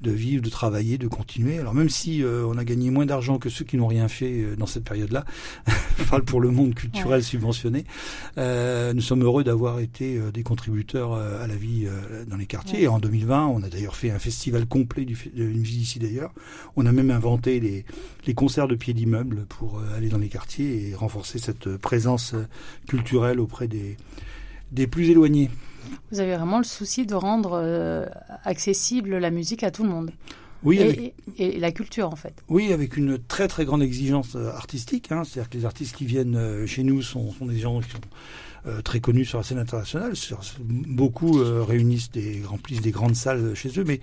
de 0.00 0.10
vivre, 0.10 0.42
de 0.42 0.50
travailler, 0.50 0.98
de 0.98 1.08
continuer. 1.08 1.58
Alors 1.58 1.74
même 1.74 1.88
si 1.88 2.22
euh, 2.22 2.46
on 2.46 2.56
a 2.56 2.64
gagné 2.64 2.90
moins 2.90 3.06
d'argent 3.06 3.38
que 3.38 3.48
ceux 3.48 3.64
qui 3.64 3.76
n'ont 3.76 3.86
rien 3.86 4.08
fait 4.08 4.42
euh, 4.42 4.56
dans 4.56 4.66
cette 4.66 4.84
période-là, 4.84 5.24
je 5.98 6.04
parle 6.10 6.24
pour 6.24 6.40
le 6.40 6.50
monde 6.50 6.74
culturel 6.74 7.18
ouais. 7.18 7.22
subventionné, 7.22 7.84
euh, 8.36 8.92
nous 8.92 9.00
sommes 9.00 9.22
heureux 9.22 9.44
d'avoir 9.44 9.80
été 9.80 10.16
euh, 10.16 10.30
des 10.30 10.42
contributeurs 10.42 11.12
euh, 11.12 11.42
à 11.42 11.46
la 11.46 11.56
vie 11.56 11.86
dans 12.28 12.36
les 12.36 12.46
quartiers. 12.46 12.78
Ouais. 12.78 12.84
Et 12.84 12.88
en 12.88 12.98
2020, 12.98 13.46
on 13.46 13.62
a 13.62 13.68
d'ailleurs 13.68 13.96
fait 13.96 14.10
un 14.10 14.18
festival 14.18 14.66
complet 14.66 15.04
du, 15.04 15.16
de 15.34 15.44
musique 15.44 15.82
ici 15.82 15.98
d'ailleurs. 15.98 16.32
On 16.76 16.86
a 16.86 16.92
même 16.92 17.10
inventé 17.10 17.60
les, 17.60 17.84
les 18.26 18.34
concerts 18.34 18.68
de 18.68 18.74
pied 18.74 18.94
d'immeuble 18.94 19.46
pour 19.48 19.80
aller 19.96 20.08
dans 20.08 20.18
les 20.18 20.28
quartiers 20.28 20.88
et 20.88 20.94
renforcer 20.94 21.38
cette 21.38 21.76
présence 21.76 22.34
culturelle 22.86 23.40
auprès 23.40 23.68
des, 23.68 23.96
des 24.72 24.86
plus 24.86 25.10
éloignés. 25.10 25.50
Vous 26.10 26.20
avez 26.20 26.36
vraiment 26.36 26.58
le 26.58 26.64
souci 26.64 27.06
de 27.06 27.14
rendre 27.14 27.52
euh, 27.54 28.06
accessible 28.44 29.16
la 29.16 29.30
musique 29.30 29.62
à 29.62 29.70
tout 29.70 29.82
le 29.82 29.90
monde. 29.90 30.10
Oui, 30.64 30.78
et, 30.78 30.82
avec... 30.82 30.98
et, 31.38 31.56
et, 31.56 31.60
la 31.60 31.70
culture 31.70 32.08
en 32.12 32.16
fait. 32.16 32.34
Oui, 32.48 32.72
avec 32.72 32.96
une 32.96 33.18
très 33.18 33.46
très 33.46 33.64
grande 33.64 33.82
exigence 33.82 34.34
euh, 34.34 34.50
artistique. 34.50 35.12
Hein. 35.12 35.22
C'est-à-dire 35.24 35.50
que 35.50 35.56
les 35.56 35.64
artistes 35.64 35.94
qui 35.94 36.04
viennent 36.04 36.36
euh, 36.36 36.66
chez 36.66 36.82
nous 36.82 37.00
sont, 37.02 37.30
sont 37.32 37.46
des 37.46 37.58
gens 37.58 37.80
qui 37.80 37.90
sont 37.90 38.00
euh, 38.66 38.82
très 38.82 38.98
connus 38.98 39.24
sur 39.24 39.38
la 39.38 39.44
scène 39.44 39.58
internationale. 39.58 40.12
Beaucoup 40.60 41.40
euh, 41.40 41.62
réunissent 41.62 42.10
des 42.10 42.42
remplissent 42.44 42.80
des 42.80 42.90
grandes 42.90 43.14
salles 43.14 43.54
chez 43.54 43.70
eux, 43.78 43.84
mais 43.86 44.00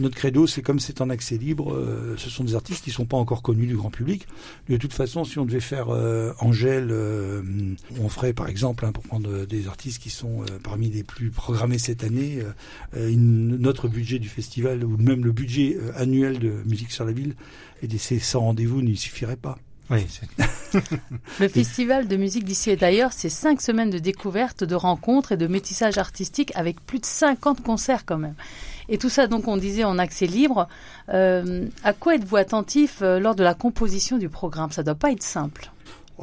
notre 0.00 0.16
credo, 0.16 0.46
c'est 0.46 0.62
comme 0.62 0.80
c'est 0.80 1.00
en 1.00 1.10
accès 1.10 1.36
libre, 1.36 1.72
euh, 1.72 2.14
ce 2.16 2.30
sont 2.30 2.44
des 2.44 2.54
artistes 2.54 2.84
qui 2.84 2.90
sont 2.90 3.06
pas 3.06 3.16
encore 3.16 3.42
connus 3.42 3.66
du 3.66 3.76
grand 3.76 3.90
public. 3.90 4.26
De 4.68 4.76
toute 4.76 4.92
façon, 4.92 5.24
si 5.24 5.38
on 5.38 5.44
devait 5.44 5.60
faire 5.60 5.90
euh, 5.90 6.32
Angèle, 6.40 6.88
euh, 6.90 7.42
on 8.00 8.08
ferait 8.08 8.32
par 8.32 8.48
exemple, 8.48 8.84
hein, 8.84 8.92
pour 8.92 9.04
prendre 9.04 9.44
des 9.46 9.68
artistes 9.68 10.02
qui 10.02 10.10
sont 10.10 10.42
euh, 10.42 10.58
parmi 10.62 10.88
les 10.88 11.02
plus 11.02 11.30
programmés 11.30 11.78
cette 11.78 12.04
année, 12.04 12.42
euh, 12.96 13.08
une, 13.10 13.56
notre 13.58 13.88
budget 13.88 14.18
du 14.18 14.28
festival 14.28 14.84
ou 14.84 14.96
même 14.96 15.24
le 15.24 15.32
budget 15.32 15.76
euh, 15.78 15.92
annuel 15.96 16.38
de 16.38 16.50
Musique 16.66 16.90
sur 16.90 17.04
la 17.04 17.12
ville 17.12 17.34
et 17.82 17.86
des 17.86 17.98
100 17.98 18.40
rendez-vous 18.40 18.82
n'y 18.82 18.96
suffirait 18.96 19.36
pas. 19.36 19.58
Oui, 19.90 20.06
le 21.40 21.48
festival 21.48 22.06
de 22.06 22.16
musique 22.16 22.44
d'ici 22.44 22.70
et 22.70 22.76
d'ailleurs, 22.76 23.12
c'est 23.12 23.28
cinq 23.28 23.60
semaines 23.60 23.90
de 23.90 23.98
découvertes, 23.98 24.62
de 24.62 24.76
rencontres 24.76 25.32
et 25.32 25.36
de 25.36 25.48
métissage 25.48 25.98
artistique 25.98 26.52
avec 26.54 26.80
plus 26.80 27.00
de 27.00 27.06
50 27.06 27.60
concerts 27.64 28.04
quand 28.06 28.18
même. 28.18 28.36
Et 28.90 28.98
tout 28.98 29.08
ça, 29.08 29.28
donc, 29.28 29.46
on 29.46 29.56
disait 29.56 29.84
en 29.84 29.98
accès 29.98 30.26
libre. 30.26 30.66
Euh, 31.10 31.66
à 31.84 31.92
quoi 31.92 32.16
êtes-vous 32.16 32.36
attentif 32.36 32.98
euh, 33.02 33.20
lors 33.20 33.36
de 33.36 33.44
la 33.44 33.54
composition 33.54 34.18
du 34.18 34.28
programme? 34.28 34.72
Ça 34.72 34.82
ne 34.82 34.86
doit 34.86 34.96
pas 34.96 35.12
être 35.12 35.22
simple. 35.22 35.70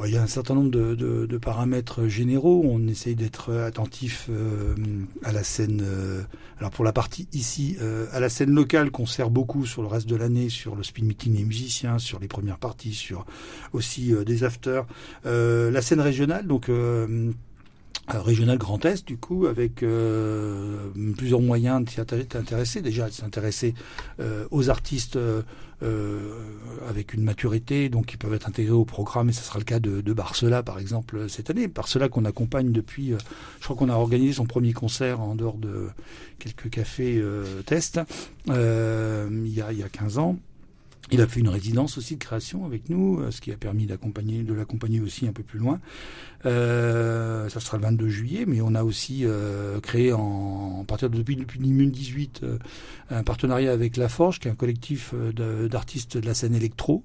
il 0.04 0.12
y 0.12 0.18
a 0.18 0.22
un 0.22 0.26
certain 0.26 0.54
nombre 0.54 0.70
de, 0.70 1.38
paramètres 1.38 2.08
généraux. 2.08 2.62
On 2.66 2.86
essaye 2.86 3.14
d'être 3.14 3.54
attentif 3.54 4.26
euh, 4.28 4.74
à 5.24 5.32
la 5.32 5.42
scène. 5.42 5.82
Alors 6.58 6.70
pour 6.70 6.84
la 6.84 6.92
partie 6.92 7.26
ici, 7.32 7.78
à 8.12 8.20
la 8.20 8.28
scène 8.28 8.50
locale 8.50 8.90
qu'on 8.90 9.06
sert 9.06 9.30
beaucoup 9.30 9.64
sur 9.64 9.80
le 9.80 9.88
reste 9.88 10.08
de 10.08 10.16
l'année, 10.16 10.50
sur 10.50 10.76
le 10.76 10.82
speed 10.82 11.06
meeting 11.06 11.36
des 11.36 11.44
musiciens, 11.44 11.98
sur 11.98 12.20
les 12.20 12.28
premières 12.28 12.58
parties, 12.58 12.92
sur 12.92 13.24
aussi 13.72 14.12
des 14.26 14.44
afters. 14.44 14.84
la 15.24 15.80
scène 15.80 16.00
régionale, 16.00 16.46
donc 16.46 16.68
régional 18.08 18.58
Grand 18.58 18.84
Est, 18.84 19.06
du 19.06 19.18
coup, 19.18 19.46
avec 19.46 19.82
euh, 19.82 20.88
plusieurs 21.16 21.40
moyens 21.40 21.84
de 21.84 21.90
s'y 21.90 22.00
intéresser. 22.00 22.80
Déjà, 22.80 23.08
de 23.08 23.12
s'intéresser 23.12 23.74
euh, 24.20 24.46
aux 24.50 24.70
artistes 24.70 25.16
euh, 25.16 25.42
avec 26.88 27.12
une 27.12 27.22
maturité, 27.22 27.88
donc 27.88 28.06
qui 28.06 28.16
peuvent 28.16 28.34
être 28.34 28.48
intégrés 28.48 28.72
au 28.72 28.84
programme, 28.84 29.28
et 29.28 29.32
ce 29.32 29.42
sera 29.42 29.58
le 29.58 29.64
cas 29.64 29.78
de, 29.78 30.00
de 30.00 30.12
Barcela, 30.12 30.62
par 30.62 30.78
exemple, 30.78 31.28
cette 31.28 31.50
année. 31.50 31.68
Barcela 31.68 32.08
qu'on 32.08 32.24
accompagne 32.24 32.72
depuis, 32.72 33.12
je 33.60 33.64
crois 33.64 33.76
qu'on 33.76 33.90
a 33.90 33.94
organisé 33.94 34.34
son 34.34 34.46
premier 34.46 34.72
concert 34.72 35.20
en 35.20 35.34
dehors 35.34 35.58
de 35.58 35.88
quelques 36.38 36.70
cafés 36.70 37.22
tests 37.66 38.00
il, 38.46 38.52
y 39.48 39.60
a, 39.60 39.72
il 39.72 39.78
y 39.78 39.82
a 39.82 39.88
15 39.88 40.18
ans. 40.18 40.36
Il 41.10 41.20
a 41.20 41.26
fait 41.26 41.40
une 41.40 41.48
résidence 41.48 41.98
aussi 41.98 42.14
de 42.14 42.20
création 42.20 42.64
avec 42.64 42.88
nous, 42.88 43.20
ce 43.30 43.40
qui 43.40 43.52
a 43.52 43.56
permis 43.56 43.86
d'accompagner, 43.86 44.42
de 44.42 44.52
l'accompagner 44.54 45.00
aussi 45.00 45.26
un 45.26 45.32
peu 45.32 45.42
plus 45.42 45.58
loin. 45.58 45.80
Euh, 46.46 47.48
ça 47.48 47.60
sera 47.60 47.76
le 47.78 47.82
22 47.84 48.08
juillet, 48.08 48.44
mais 48.46 48.60
on 48.60 48.74
a 48.74 48.84
aussi 48.84 49.22
euh, 49.24 49.80
créé 49.80 50.12
en, 50.12 50.84
partir 50.86 51.10
de 51.10 51.18
depuis, 51.18 51.36
depuis 51.36 51.58
2018 51.58 52.40
euh, 52.42 52.58
un 53.10 53.22
partenariat 53.22 53.72
avec 53.72 53.96
La 53.96 54.08
Forge, 54.08 54.38
qui 54.38 54.48
est 54.48 54.50
un 54.50 54.54
collectif 54.54 55.14
d'artistes 55.14 56.16
de, 56.16 56.26
la 56.26 56.34
scène 56.34 56.54
électro, 56.54 57.02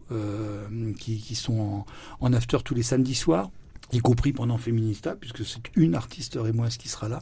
qui, 1.00 1.36
sont 1.36 1.60
en, 1.60 1.86
en 2.20 2.34
after 2.34 2.58
tous 2.64 2.76
les 2.76 2.84
samedis 2.84 3.16
soirs 3.16 3.50
y 3.92 4.00
compris 4.00 4.34
pendant 4.34 4.58
Féminista, 4.58 5.16
puisque 5.16 5.46
c'est 5.46 5.62
une 5.76 5.96
artiste 5.96 6.38
ce 6.70 6.78
qui 6.78 6.90
sera 6.90 7.10
là. 7.10 7.22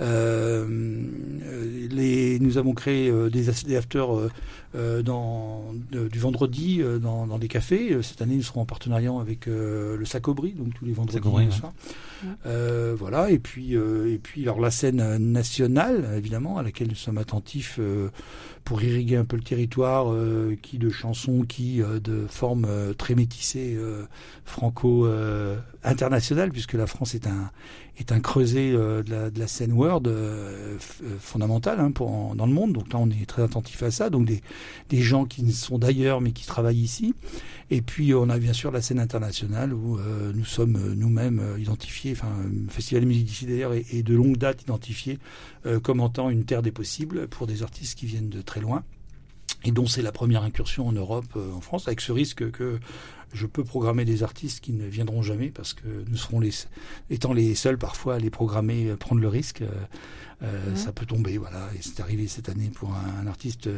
Euh, 0.00 0.66
les, 1.90 2.38
nous 2.38 2.56
avons 2.58 2.72
créé 2.72 3.10
euh, 3.10 3.30
des, 3.30 3.46
des 3.64 3.76
afters 3.76 4.30
euh, 4.74 5.02
dans, 5.02 5.64
du 5.90 6.18
vendredi 6.18 6.82
dans, 7.00 7.26
dans, 7.26 7.38
des 7.38 7.48
cafés. 7.48 8.00
Cette 8.02 8.22
année, 8.22 8.36
nous 8.36 8.42
serons 8.42 8.60
en 8.60 8.66
partenariat 8.66 9.12
avec 9.18 9.46
le 9.46 10.04
Sacobri, 10.04 10.52
donc 10.52 10.74
tous 10.74 10.84
les 10.84 10.92
vendredis 10.92 11.18
soir. 11.50 11.72
voilà. 12.96 13.30
Et 13.30 13.38
puis, 13.38 13.72
et 13.74 14.20
puis, 14.22 14.42
alors 14.42 14.60
la 14.60 14.70
scène 14.70 15.16
nationale, 15.18 16.06
évidemment, 16.16 16.58
à 16.58 16.62
laquelle 16.62 16.88
nous 16.88 16.94
sommes 16.94 17.18
attentifs 17.18 17.80
pour 18.64 18.82
irriguer 18.82 19.16
un 19.16 19.24
peu 19.24 19.36
le 19.36 19.42
territoire, 19.42 20.14
qui 20.60 20.76
de 20.78 20.90
chansons, 20.90 21.44
qui 21.48 21.80
de 21.80 22.26
formes 22.28 22.68
très 22.98 23.14
métissées 23.14 23.78
franco-internationales, 24.44 26.50
puisque 26.50 26.74
la 26.74 26.86
France 26.86 27.14
est 27.14 27.26
un 27.26 27.50
est 27.98 28.12
un 28.12 28.20
creuset 28.20 28.70
euh, 28.72 29.02
de, 29.02 29.38
la, 29.38 29.46
scène 29.46 29.72
world 29.72 30.06
euh, 30.06 30.76
euh, 31.02 31.16
fondamentale 31.18 31.80
hein, 31.80 31.90
dans 31.90 32.46
le 32.46 32.52
monde. 32.52 32.72
Donc 32.72 32.92
là, 32.92 32.98
on 32.98 33.10
est 33.10 33.26
très 33.26 33.42
attentif 33.42 33.82
à 33.82 33.90
ça. 33.90 34.10
Donc 34.10 34.26
des, 34.26 35.02
gens 35.02 35.24
qui 35.24 35.50
sont 35.52 35.78
d'ailleurs 35.78 36.20
mais 36.20 36.32
qui 36.32 36.46
travaillent 36.46 36.80
ici. 36.80 37.14
Et 37.70 37.82
puis 37.82 38.14
on 38.14 38.28
a 38.30 38.38
bien 38.38 38.52
sûr 38.52 38.70
la 38.70 38.80
scène 38.80 38.98
internationale 38.98 39.72
où 39.74 39.98
nous 40.34 40.44
sommes 40.44 40.94
nous-mêmes 40.94 41.42
identifiés, 41.58 42.12
enfin 42.12 42.32
Festival 42.68 43.02
de 43.02 43.08
musique 43.08 43.26
d'ici 43.26 43.46
d'ailleurs 43.46 43.74
est, 43.74 44.02
de 44.02 44.14
longue 44.14 44.38
date 44.38 44.62
identifié 44.62 45.18
comme 45.82 46.00
étant 46.00 46.30
une 46.30 46.44
terre 46.44 46.62
des 46.62 46.72
possibles 46.72 47.28
pour 47.28 47.46
des 47.46 47.62
artistes 47.62 47.98
qui 47.98 48.06
viennent 48.06 48.30
de 48.30 48.40
très 48.40 48.60
loin 48.60 48.82
et 49.64 49.70
dont 49.70 49.86
c'est 49.86 50.02
la 50.02 50.12
première 50.12 50.42
incursion 50.42 50.86
en 50.88 50.92
Europe, 50.92 51.36
en 51.36 51.60
France, 51.60 51.88
avec 51.88 52.00
ce 52.00 52.12
risque 52.12 52.50
que 52.50 52.78
je 53.32 53.46
peux 53.46 53.64
programmer 53.64 54.04
des 54.04 54.22
artistes 54.22 54.60
qui 54.60 54.72
ne 54.72 54.86
viendront 54.86 55.22
jamais 55.22 55.50
parce 55.50 55.74
que 55.74 55.86
nous 56.08 56.16
serons 56.16 56.40
les, 56.40 56.52
étant 57.10 57.32
les 57.32 57.54
seuls 57.54 57.78
parfois 57.78 58.14
à 58.14 58.18
les 58.18 58.30
programmer, 58.30 58.88
euh, 58.88 58.96
prendre 58.96 59.20
le 59.20 59.28
risque. 59.28 59.62
Euh, 59.62 59.68
euh, 60.42 60.76
ça 60.76 60.92
peut 60.92 61.06
tomber, 61.06 61.36
voilà. 61.36 61.68
Et 61.74 61.82
c'est 61.82 62.00
arrivé 62.00 62.28
cette 62.28 62.48
année 62.48 62.70
pour 62.72 62.94
un, 62.94 63.26
artiste 63.26 63.68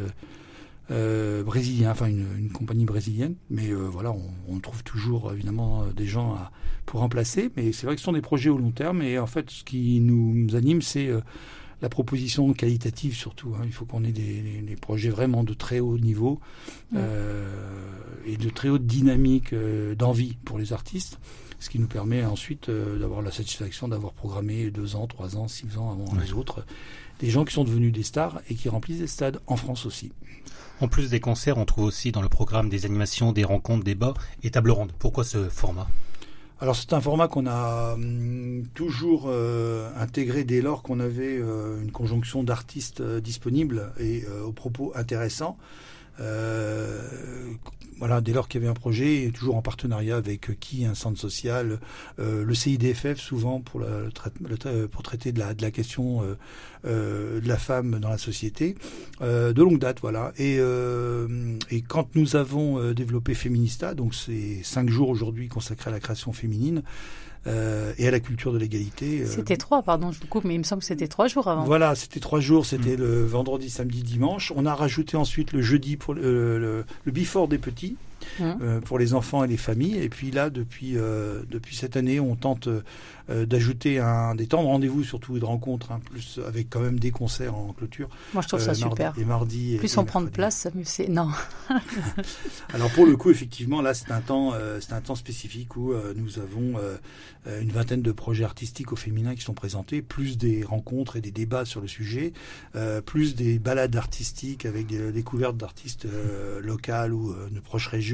brésilien, 0.91 1.93
enfin 1.93 2.07
une, 2.07 2.51
compagnie 2.53 2.85
brésilienne. 2.85 3.35
Mais 3.49 3.73
voilà, 3.73 4.13
on, 4.49 4.59
trouve 4.61 4.85
toujours 4.85 5.33
évidemment 5.33 5.87
des 5.87 6.05
gens 6.05 6.35
à, 6.35 6.51
pour 6.85 7.01
remplacer. 7.01 7.51
Mais 7.57 7.73
c'est 7.73 7.87
vrai 7.87 7.95
que 7.95 8.01
ce 8.01 8.05
sont 8.05 8.13
des 8.13 8.21
projets 8.21 8.51
au 8.51 8.59
long 8.59 8.73
terme. 8.73 9.01
Et 9.01 9.19
en 9.19 9.27
fait, 9.27 9.49
ce 9.49 9.65
qui 9.65 10.01
nous 10.01 10.55
anime, 10.55 10.83
c'est 10.83 11.11
la 11.83 11.89
proposition 11.89 12.53
qualitative 12.53 13.15
surtout. 13.15 13.55
Hein. 13.57 13.63
Il 13.65 13.73
faut 13.73 13.85
qu'on 13.85 14.05
ait 14.05 14.13
des, 14.13 14.43
des, 14.63 14.77
projets 14.77 15.11
vraiment 15.11 15.45
de 15.45 15.55
très 15.55 15.81
haut 15.81 15.99
niveau 15.99 16.41
euh, 16.95 17.49
et 18.27 18.37
de 18.37 18.51
très 18.51 18.69
haute 18.69 18.87
dynamique 18.87 19.53
euh, 19.53 19.95
d'envie 19.95 20.37
pour 20.45 20.59
les 20.59 20.73
artistes, 20.73 21.19
ce 21.59 21.71
qui 21.71 21.79
nous 21.79 21.87
permet 21.87 22.25
ensuite 22.25 22.69
euh, 22.69 22.99
d'avoir 22.99 23.23
la 23.23 23.31
satisfaction 23.31 23.89
d'avoir 23.89 24.13
programmé 24.13 24.71
deux 24.71 24.97
ans, 24.97 25.07
trois 25.07 25.37
ans, 25.37 25.49
six 25.49 25.79
ans 25.79 25.91
avant 25.91 26.19
les 26.21 26.33
autres 26.33 26.65
des 27.21 27.31
gens 27.31 27.45
qui 27.45 27.53
sont 27.53 27.65
devenus 27.65 27.93
des 27.93 28.03
stars 28.03 28.41
et 28.49 28.55
qui 28.55 28.69
remplissent 28.69 29.01
des 29.01 29.07
stades 29.07 29.41
en 29.47 29.57
France 29.57 29.87
aussi. 29.87 30.11
En 30.81 30.89
plus 30.89 31.11
des 31.11 31.21
concerts, 31.21 31.59
on 31.59 31.67
trouve 31.67 31.85
aussi 31.85 32.13
dans 32.13 32.23
le 32.23 32.31
programme 32.31 32.71
des 32.71 32.87
animations, 32.87 33.33
des 33.33 33.45
rencontres, 33.45 33.85
des 33.85 33.93
débats 33.93 34.15
et 34.43 34.51
tables 34.51 34.71
rondes. 34.71 34.93
Pourquoi 34.99 35.25
ce 35.25 35.51
format? 35.51 35.87
Alors 36.61 36.77
c'est 36.77 36.93
un 36.93 37.01
format 37.01 37.27
qu'on 37.27 37.47
a 37.47 37.95
hum, 37.95 38.65
toujours 38.75 39.25
euh, 39.29 39.91
intégré 39.99 40.45
dès 40.45 40.61
lors 40.61 40.83
qu'on 40.83 41.01
avait 41.01 41.39
euh, 41.39 41.81
une 41.81 41.91
conjonction 41.91 42.43
d'artistes 42.43 43.01
euh, 43.01 43.21
disponibles 43.21 43.93
et 43.99 44.25
aux 44.45 44.53
propos 44.53 44.93
intéressants. 44.95 45.57
Voilà, 47.99 48.21
dès 48.23 48.33
lors 48.33 48.49
qu'il 48.49 48.61
y 48.61 48.65
avait 48.65 48.71
un 48.71 48.75
projet, 48.75 49.31
toujours 49.35 49.57
en 49.57 49.63
partenariat 49.63 50.17
avec 50.17 50.59
qui, 50.59 50.87
un 50.87 50.95
centre 50.95 51.19
social, 51.19 51.81
le 52.19 52.55
CIDFF 52.55 53.19
souvent 53.19 53.61
pour, 53.61 53.83
pour 54.91 55.03
traiter 55.03 55.33
de 55.33 55.39
la, 55.39 55.53
de 55.53 55.61
la 55.61 55.71
question 55.71 56.23
de 56.85 57.47
la 57.47 57.57
femme 57.59 57.99
dans 58.01 58.09
la 58.09 58.17
société, 58.17 58.75
de 59.21 59.63
longue 59.63 59.79
date, 59.79 60.01
voilà. 60.01 60.33
Et, 60.39 60.59
et 61.71 61.83
quand 61.83 62.15
nous 62.15 62.37
avons 62.37 62.93
développé 62.93 63.35
Féminista, 63.35 63.95
donc 63.95 64.15
c'est 64.15 64.63
cinq 64.63 64.89
jours 64.89 65.11
aujourd'hui 65.11 65.49
consacrés 65.49 65.91
à 65.91 65.93
la 65.93 66.01
création 66.01 66.33
féminine, 66.33 66.83
euh, 67.47 67.93
et 67.99 68.07
à 68.07 68.11
la 68.11 68.21
culture 68.21 68.53
de 68.53 68.59
l'égalité. 68.59 69.23
Euh, 69.23 69.27
c'était 69.27 69.57
trois, 69.57 69.83
pardon, 69.83 70.13
je 70.13 70.21
vous 70.21 70.27
coupe, 70.27 70.45
mais 70.45 70.55
il 70.55 70.59
me 70.59 70.65
semble 70.65 70.81
que 70.81 70.87
c'était 70.87 71.09
trois 71.09 71.27
jours 71.27 71.49
avant. 71.49 71.65
Voilà, 71.65 71.95
c'était 71.95 72.21
trois 72.21 72.41
jours, 72.41 72.67
c'était 72.67 72.97
mm. 72.97 73.01
le 73.01 73.25
vendredi, 73.25 73.71
samedi, 73.71 74.03
dimanche. 74.03 74.53
On 74.57 74.67
a 74.67 74.75
rajouté 74.75 75.17
ensuite 75.17 75.53
le 75.53 75.63
jeudi 75.63 75.97
pour 75.97 76.15
le, 76.15 76.59
le, 76.59 76.85
le 77.05 77.13
before 77.13 77.49
des 77.49 77.59
petits. 77.59 77.97
Mmh. 78.39 78.45
Euh, 78.63 78.81
pour 78.81 78.99
les 78.99 79.15
enfants 79.15 79.45
et 79.45 79.49
les 79.49 79.57
familles. 79.57 79.99
Et 79.99 80.09
puis 80.09 80.31
là, 80.31 80.51
depuis, 80.51 80.97
euh, 80.97 81.43
depuis 81.51 81.77
cette 81.77 81.97
année, 81.97 82.21
on 82.21 82.37
tente 82.37 82.69
euh, 82.69 83.47
d'ajouter 83.47 83.99
un, 83.99 84.35
des 84.35 84.47
temps 84.47 84.63
de 84.63 84.69
rendez-vous, 84.69 85.05
surtout 85.05 85.39
de 85.39 85.45
rencontres, 85.45 85.93
hein, 85.93 86.01
plus 86.05 86.41
avec 86.47 86.69
quand 86.71 86.81
même 86.81 86.99
des 86.99 87.11
concerts 87.11 87.55
en 87.55 87.73
clôture. 87.73 88.09
Moi, 88.35 88.43
je 88.43 88.49
trouve 88.49 88.61
ça 88.61 88.75
super. 88.75 89.15
Et 89.19 89.25
mardi. 89.25 89.77
Plus 89.79 89.97
on 89.97 90.05
prend 90.05 90.21
de 90.21 90.29
place, 90.29 90.69
c'est 90.85 91.09
non. 91.09 91.29
Alors 92.75 92.91
pour 92.91 93.07
le 93.07 93.17
coup, 93.17 93.31
effectivement, 93.31 93.83
là, 93.83 93.95
c'est 93.95 94.11
un 94.11 94.21
temps, 94.21 94.53
c'est 94.81 94.93
un 94.93 95.01
temps 95.01 95.15
spécifique 95.15 95.77
où 95.77 95.93
nous 96.17 96.39
avons 96.39 96.75
une 97.47 97.71
vingtaine 97.71 98.03
de 98.03 98.13
projets 98.13 98.45
artistiques 98.45 98.93
au 98.93 98.97
féminin 98.97 99.35
qui 99.35 99.43
sont 99.43 99.55
présentés, 99.55 100.03
plus 100.03 100.39
des 100.39 100.63
rencontres 100.65 101.17
et 101.17 101.21
des 101.21 101.31
débats 101.31 101.65
sur 101.65 101.81
le 101.81 101.89
sujet, 101.89 102.33
plus 103.07 103.35
des 103.35 103.59
balades 103.59 103.97
artistiques 103.97 104.67
avec 104.67 104.87
des 104.87 105.13
découvertes 105.13 105.57
d'artistes 105.57 106.07
locaux 106.63 107.11
ou 107.13 107.35
de 107.51 107.61
proches 107.61 107.89
régions 107.89 108.10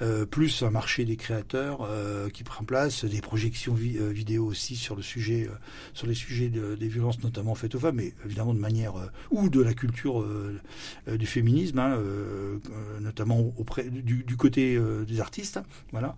euh, 0.00 0.26
plus 0.26 0.62
un 0.62 0.70
marché 0.70 1.04
des 1.04 1.16
créateurs 1.16 1.86
euh, 1.88 2.28
qui 2.28 2.44
prend 2.44 2.64
place, 2.64 3.04
des 3.04 3.20
projections 3.20 3.74
euh, 3.74 4.10
vidéo 4.10 4.46
aussi 4.46 4.76
sur 4.76 4.96
le 4.96 5.02
sujet, 5.02 5.48
sur 5.94 6.06
les 6.06 6.14
sujets 6.14 6.48
des 6.48 6.88
violences 6.88 7.22
notamment 7.22 7.54
faites 7.54 7.74
aux 7.74 7.78
femmes, 7.78 7.96
mais 7.96 8.14
évidemment 8.24 8.54
de 8.54 8.58
manière 8.58 8.94
ou 9.30 9.48
de 9.48 9.60
la 9.60 9.74
culture 9.74 10.24
du 11.06 11.26
féminisme, 11.26 11.78
hein, 11.78 11.98
notamment 13.00 13.52
du, 13.90 14.36
côté 14.36 14.78
des 15.06 15.20
artistes, 15.20 15.60
voilà, 15.92 16.16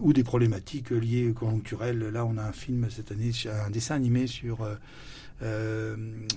ou 0.00 0.12
des 0.12 0.24
problématiques 0.24 0.90
liées 0.90 1.32
conjoncturelles. 1.34 1.98
Là, 1.98 2.24
on 2.24 2.36
a 2.36 2.42
un 2.42 2.52
film 2.52 2.88
cette 2.90 3.12
année, 3.12 3.30
un 3.66 3.70
dessin 3.70 3.94
animé 3.94 4.26
sur 4.26 4.66
euh, 5.42 5.96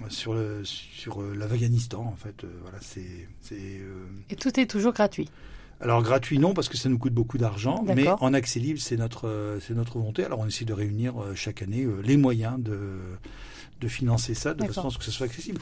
sur 0.10 0.34
le, 0.34 0.64
sur 0.66 1.22
euh, 1.22 1.34
l'Afghanistan 1.34 2.02
en 2.02 2.18
fait. 2.18 2.44
Euh, 2.44 2.48
voilà, 2.62 2.80
c'est 2.82 3.06
Et 4.30 4.36
tout 4.36 4.60
est 4.60 4.66
toujours 4.66 4.94
gratuit. 4.94 5.30
Alors 5.80 6.04
gratuit 6.04 6.38
non 6.38 6.54
parce 6.54 6.68
que 6.68 6.76
ça 6.76 6.90
nous 6.90 6.98
coûte 6.98 7.14
beaucoup 7.14 7.38
d'argent, 7.38 7.86
mais 7.88 8.10
en 8.10 8.34
accès 8.34 8.60
libre 8.60 8.82
c'est 8.82 8.98
notre 8.98 9.58
c'est 9.66 9.74
notre 9.74 9.98
volonté. 10.00 10.26
Alors 10.26 10.40
on 10.40 10.48
essaie 10.48 10.66
de 10.66 10.74
réunir 10.74 11.14
chaque 11.36 11.62
année 11.62 11.88
les 12.04 12.18
moyens 12.18 12.62
de 12.62 12.80
de 13.80 13.88
financer 13.88 14.34
ça 14.34 14.54
de 14.54 14.66
façon 14.66 14.90
à 14.90 14.92
ce 14.92 14.98
que 14.98 15.06
ce 15.06 15.12
soit 15.12 15.28
accessible. 15.28 15.62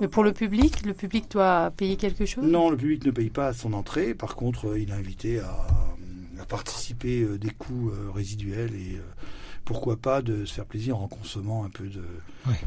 mais 0.00 0.08
pour 0.08 0.24
le 0.24 0.32
public, 0.32 0.86
le 0.86 0.94
public 0.94 1.30
doit 1.30 1.70
payer 1.76 1.96
quelque 1.96 2.24
chose? 2.24 2.44
Non, 2.44 2.70
le 2.70 2.78
public 2.78 3.04
ne 3.04 3.10
paye 3.10 3.28
pas 3.28 3.52
son 3.52 3.74
entrée. 3.74 4.14
Par 4.14 4.34
contre, 4.34 4.78
il 4.78 4.88
est 4.88 4.94
invité 4.94 5.40
à, 5.40 5.66
à 6.40 6.46
participer 6.46 7.26
des 7.36 7.50
coûts 7.50 7.92
résiduels 8.14 8.74
et 8.74 8.98
pourquoi 9.66 9.96
pas 9.96 10.22
de 10.22 10.46
se 10.46 10.54
faire 10.54 10.64
plaisir 10.64 10.96
en 10.96 11.08
consommant 11.08 11.64
un 11.64 11.68
peu 11.68 11.88
de 11.88 12.02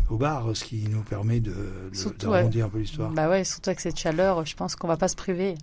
au 0.10 0.18
bar, 0.18 0.56
ce 0.56 0.64
qui 0.66 0.88
nous 0.90 1.02
permet 1.02 1.40
de, 1.40 1.52
de, 1.52 2.62
un 2.62 2.70
peu 2.70 2.78
l'histoire. 2.80 3.10
Bah 3.12 3.28
ouais, 3.30 3.44
surtout 3.44 3.72
avec 3.72 3.80
cette 3.80 3.98
chaleur, 3.98 4.46
je 4.46 4.56
pense 4.56 4.76
qu'on 4.76 4.88
va 4.88 4.98
pas 4.98 5.08
se 5.08 5.16
priver. 5.16 5.56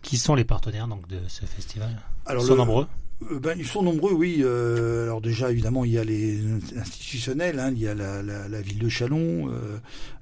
Qui 0.00 0.16
sont 0.16 0.34
les 0.34 0.44
partenaires 0.44 0.88
donc 0.88 1.06
de 1.08 1.18
ce 1.28 1.44
festival? 1.44 1.90
Alors, 2.26 2.42
Ils 2.42 2.46
sont 2.46 2.52
le- 2.54 2.58
nombreux? 2.58 2.86
Euh, 3.30 3.38
ben, 3.38 3.56
ils 3.56 3.66
sont 3.66 3.82
nombreux, 3.82 4.12
oui. 4.12 4.38
Euh, 4.40 5.04
alors 5.04 5.20
déjà, 5.20 5.50
évidemment, 5.52 5.84
il 5.84 5.92
y 5.92 5.98
a 5.98 6.02
les 6.02 6.40
institutionnels, 6.76 7.60
hein, 7.60 7.70
il 7.72 7.78
y 7.78 7.86
a 7.86 7.94
la, 7.94 8.20
la, 8.20 8.48
la 8.48 8.60
ville 8.60 8.80
de 8.80 8.88
Chalon, 8.88 9.48
euh, 9.48 9.78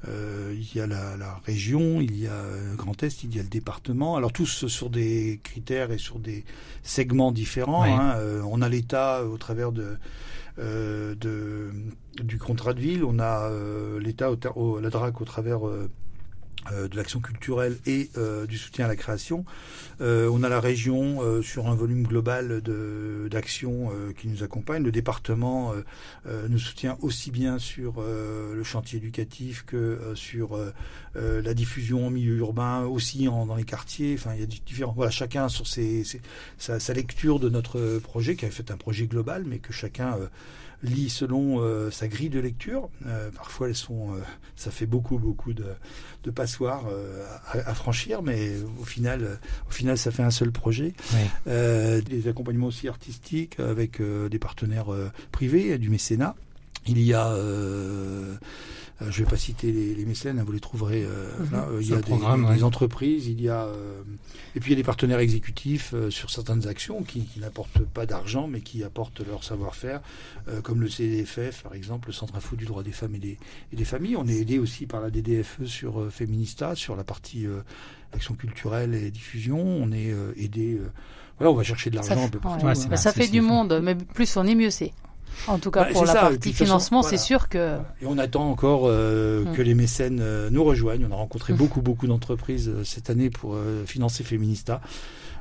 euh, 0.09 0.55
il 0.55 0.77
y 0.77 0.81
a 0.81 0.87
la, 0.87 1.17
la 1.17 1.41
région, 1.47 2.03
il 2.03 2.15
y 2.21 2.27
a 2.27 2.43
Grand 2.77 3.03
Est, 3.03 3.25
il 3.25 3.35
y 3.35 3.39
a 3.41 3.43
le 3.43 3.49
département. 3.49 4.17
Alors 4.17 4.33
tous 4.33 4.67
sur 4.67 4.91
des 4.91 5.41
critères 5.43 5.93
et 5.93 5.99
sur 5.99 6.19
des 6.19 6.45
segments 6.83 7.33
différents. 7.33 7.83
Oui. 7.85 7.89
hein. 7.91 8.17
Euh, 8.17 8.43
on 8.45 8.61
a 8.61 8.69
l'État 8.69 9.25
au 9.25 9.39
travers 9.39 9.73
de, 9.73 9.83
euh, 9.83 9.97
de 10.59 11.71
du 12.23 12.39
contrat 12.39 12.75
de 12.75 12.81
ville, 12.81 13.05
on 13.05 13.19
a 13.19 13.51
euh, 13.51 14.01
l'État, 14.01 14.31
la 14.81 14.91
DRAC 14.91 15.21
au 15.21 15.25
travers 15.25 15.67
euh, 15.67 15.71
euh, 15.71 15.89
de 16.71 16.97
l'action 16.97 17.21
culturelle 17.21 17.79
et 17.87 18.11
euh, 18.17 18.47
du 18.47 18.59
soutien 18.59 18.85
à 18.85 18.89
la 18.89 18.97
création. 18.97 19.45
Euh, 20.01 20.31
on 20.33 20.43
a 20.43 20.49
la 20.49 20.61
région 20.61 21.23
euh, 21.23 21.43
sur 21.43 21.69
un 21.69 21.75
volume 21.75 22.07
global 22.07 22.63
d'actions 23.31 23.91
euh, 23.93 24.13
qui 24.13 24.29
nous 24.29 24.43
accompagne. 24.43 24.83
Le 24.83 24.93
département 24.93 25.73
euh, 25.73 25.83
euh, 26.27 26.49
nous 26.49 26.59
soutient 26.59 26.97
aussi 27.03 27.31
bien 27.31 27.59
sur 27.59 27.95
euh, 27.99 28.55
le 28.55 28.65
chantier 28.65 28.99
éducatif 28.99 29.65
que 29.67 29.77
euh, 29.77 30.15
sur 30.15 30.57
euh, 30.57 30.73
euh, 31.17 31.43
la 31.43 31.55
diffusion 31.55 32.07
en 32.07 32.11
milieu 32.11 32.37
urbain, 32.37 32.85
aussi 32.85 33.29
en, 33.29 33.47
dans 33.47 33.57
les 33.57 33.65
quartiers. 33.65 34.15
Enfin, 34.19 34.35
il 34.35 34.41
y 34.41 34.43
a 34.43 34.47
différents. 34.47 34.93
Voilà, 34.93 35.11
chacun 35.11 35.49
sur 35.49 35.67
ses, 35.67 36.05
sa, 36.59 36.95
lecture 36.95 37.41
de 37.41 37.49
notre 37.49 37.99
projet, 37.99 38.37
qui 38.37 38.47
a 38.47 38.51
fait 38.51 38.71
un 38.71 38.77
projet 38.77 39.07
global, 39.07 39.45
mais 39.47 39.59
que 39.59 39.73
chacun 39.73 40.17
euh, 40.17 40.27
lit 40.83 41.11
selon 41.11 41.61
euh, 41.61 41.91
sa 41.91 42.09
grille 42.09 42.31
de 42.31 42.41
lecture. 42.41 42.89
Euh, 43.07 43.31
parfois, 43.31 43.69
elles 43.69 43.77
sont, 43.77 44.15
euh, 44.15 44.21
ça 44.57 44.71
fait 44.71 44.87
beaucoup, 44.87 45.19
beaucoup 45.19 45.53
de, 45.53 45.67
de 46.25 46.31
passoires 46.31 46.60
euh, 46.69 47.25
à, 47.53 47.71
à 47.71 47.75
franchir, 47.75 48.23
mais 48.23 48.53
au 48.81 48.85
final, 48.85 49.23
euh, 49.23 49.35
au 49.69 49.73
final, 49.73 49.97
ça 49.99 50.11
fait 50.11 50.23
un 50.23 50.31
seul 50.31 50.53
projet. 50.53 50.95
Oui. 51.15 51.21
Euh, 51.49 52.01
des 52.01 52.29
accompagnements 52.29 52.67
aussi 52.67 52.89
artistiques 52.89 53.59
avec 53.61 54.01
des 54.03 54.39
partenaires 54.39 54.89
privés, 55.33 55.79
du 55.79 55.91
mécénat. 55.91 56.35
Il 56.87 57.01
y 57.03 57.13
a, 57.13 57.29
euh, 57.29 58.37
euh, 59.03 59.11
je 59.11 59.23
vais 59.25 59.31
pas 59.31 59.37
citer 59.37 59.73
les, 59.73 59.95
les 59.95 60.05
mécènes, 60.05 60.39
hein, 60.39 60.45
vous 60.45 60.53
les 60.53 60.61
trouverez. 60.61 61.05
euh, 61.05 61.29
Mhm. 61.41 61.51
là, 61.53 61.67
euh, 61.71 61.79
il 61.81 61.89
y 61.89 61.95
a 61.95 62.01
des, 62.01 62.65
entreprises, 62.65 63.27
il 63.27 63.41
y 63.41 63.49
a 63.49 63.65
euh, 63.65 64.03
et 64.55 64.61
puis 64.61 64.71
il 64.71 64.75
y 64.75 64.77
a 64.79 64.81
des 64.81 64.85
partenaires 64.85 65.19
exécutifs 65.21 65.93
euh, 65.95 66.11
sur 66.11 66.31
certaines 66.31 66.67
actions 66.69 67.03
qui, 67.03 67.23
qui 67.25 67.41
n'apportent 67.41 67.79
pas 67.85 68.05
d'argent, 68.07 68.47
mais 68.49 68.61
qui 68.61 68.83
apportent 68.85 69.21
leur 69.27 69.43
savoir-faire, 69.45 70.01
euh, 70.49 70.61
comme 70.61 70.81
le 70.81 70.89
CDFF 70.89 71.63
par 71.63 71.75
exemple, 71.75 72.09
le 72.09 72.13
Centre 72.13 72.35
Info 72.37 72.57
du 72.57 72.65
droit 72.67 72.83
des 72.83 72.93
femmes 72.93 73.15
et 73.15 73.19
des, 73.19 73.39
et 73.73 73.77
des 73.77 73.85
familles. 73.85 74.17
On 74.17 74.27
est 74.27 74.37
aidé 74.37 74.59
aussi 74.59 74.87
par 74.87 75.01
la 75.01 75.11
DDFE 75.11 75.65
sur 75.65 76.01
euh, 76.01 76.11
Féminista, 76.11 76.75
sur 76.75 76.97
la 76.97 77.05
partie 77.05 77.47
euh, 77.47 77.61
action 78.13 78.35
culturelle 78.35 78.95
et 78.95 79.11
diffusion. 79.11 79.59
On 79.61 79.93
est 79.93 80.11
euh, 80.13 80.33
aidé. 80.37 80.75
euh, 80.75 80.91
voilà, 81.39 81.53
on 81.53 81.55
va 81.55 81.63
chercher 81.63 81.89
de 81.91 81.97
l'argent 81.97 82.25
un 82.25 82.29
peu 82.29 82.39
partout. 82.39 82.59
ouais. 82.65 82.71
Ouais, 82.71 82.75
c'est 82.75 82.85
hein. 82.87 82.89
Bah, 82.91 82.97
ça 82.97 83.13
fait 83.13 83.29
du 83.29 83.41
monde, 83.41 83.81
mais 83.83 83.95
plus 83.95 84.37
on 84.37 84.47
est, 84.47 84.55
mieux 84.55 84.69
c'est. 84.71 84.93
En 85.49 85.59
tout 85.59 85.71
cas, 85.71 85.85
Bah, 85.85 85.91
pour 85.93 86.05
la 86.05 86.13
ça, 86.13 86.21
partie 86.21 86.53
financement, 86.53 87.01
voilà. 87.01 87.17
c'est 87.19 87.23
sûr 87.25 87.49
que. 87.49 87.79
Et 88.03 88.07
on 88.07 88.19
attend 88.19 88.51
encore 88.51 88.83
euh, 88.87 89.45
Mm. 89.45 89.53
que 89.55 89.63
les 89.63 89.75
mécènes 89.75 90.21
euh, 90.21 90.51
nous 90.51 90.63
rejoignent. 90.65 91.07
On 91.09 91.13
a 91.13 91.17
rencontré 91.17 91.53
Mm. 91.53 91.57
beaucoup, 91.57 91.81
beaucoup 91.83 92.07
d'entreprises 92.07 92.69
euh, 92.69 92.85
cette 92.85 93.11
année 93.11 93.31
pour 93.31 93.57
financer 93.87 94.23
Féminista. 94.25 94.81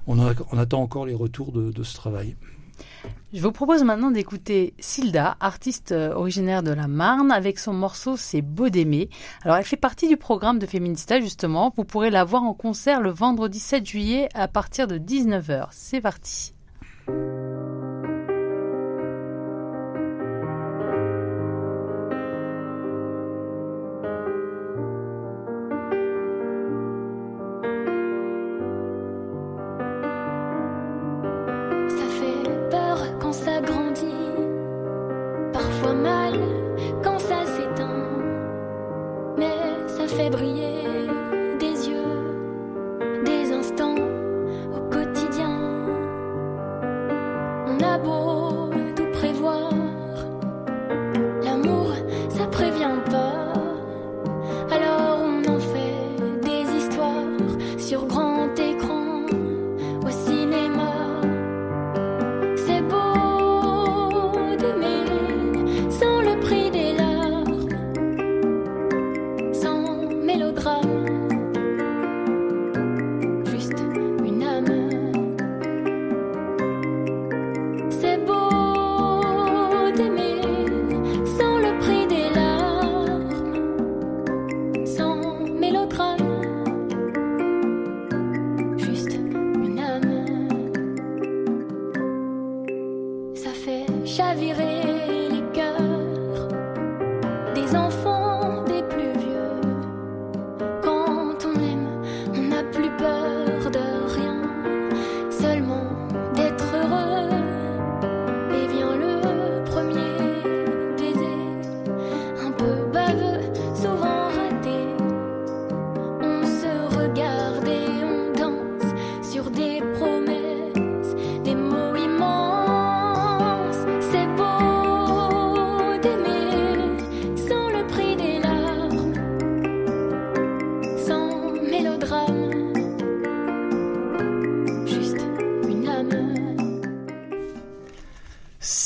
On, 0.08 0.20
a- 0.26 0.34
on 0.52 0.58
attend 0.58 0.82
encore 0.82 1.06
les 1.06 1.14
retours 1.16 1.52
de, 1.52 1.72
de 1.72 1.84
ce 1.84 1.94
travail. 1.96 2.36
Je 3.34 3.42
vous 3.42 3.52
propose 3.52 3.84
maintenant 3.84 4.10
d'écouter 4.10 4.74
Silda, 4.80 5.36
artiste 5.42 5.92
originaire 5.92 6.64
de 6.64 6.72
la 6.72 6.88
Marne, 6.88 7.32
avec 7.32 7.60
son 7.60 7.74
morceau 7.74 8.16
C'est 8.18 8.42
beau 8.42 8.70
d'aimer. 8.70 9.10
Alors, 9.44 9.58
elle 9.58 9.66
fait 9.66 9.76
partie 9.78 10.08
du 10.08 10.18
programme 10.18 10.58
de 10.60 10.66
Féminista, 10.66 11.20
justement. 11.20 11.74
Vous 11.78 11.84
pourrez 11.84 12.10
la 12.10 12.24
voir 12.24 12.44
en 12.44 12.54
concert 12.54 13.02
le 13.02 13.12
vendredi 13.12 13.60
7 13.60 13.86
juillet 13.86 14.30
à 14.34 14.48
partir 14.48 14.88
de 14.88 14.98
19h. 14.98 15.68
C'est 15.72 16.02
parti. 16.02 16.54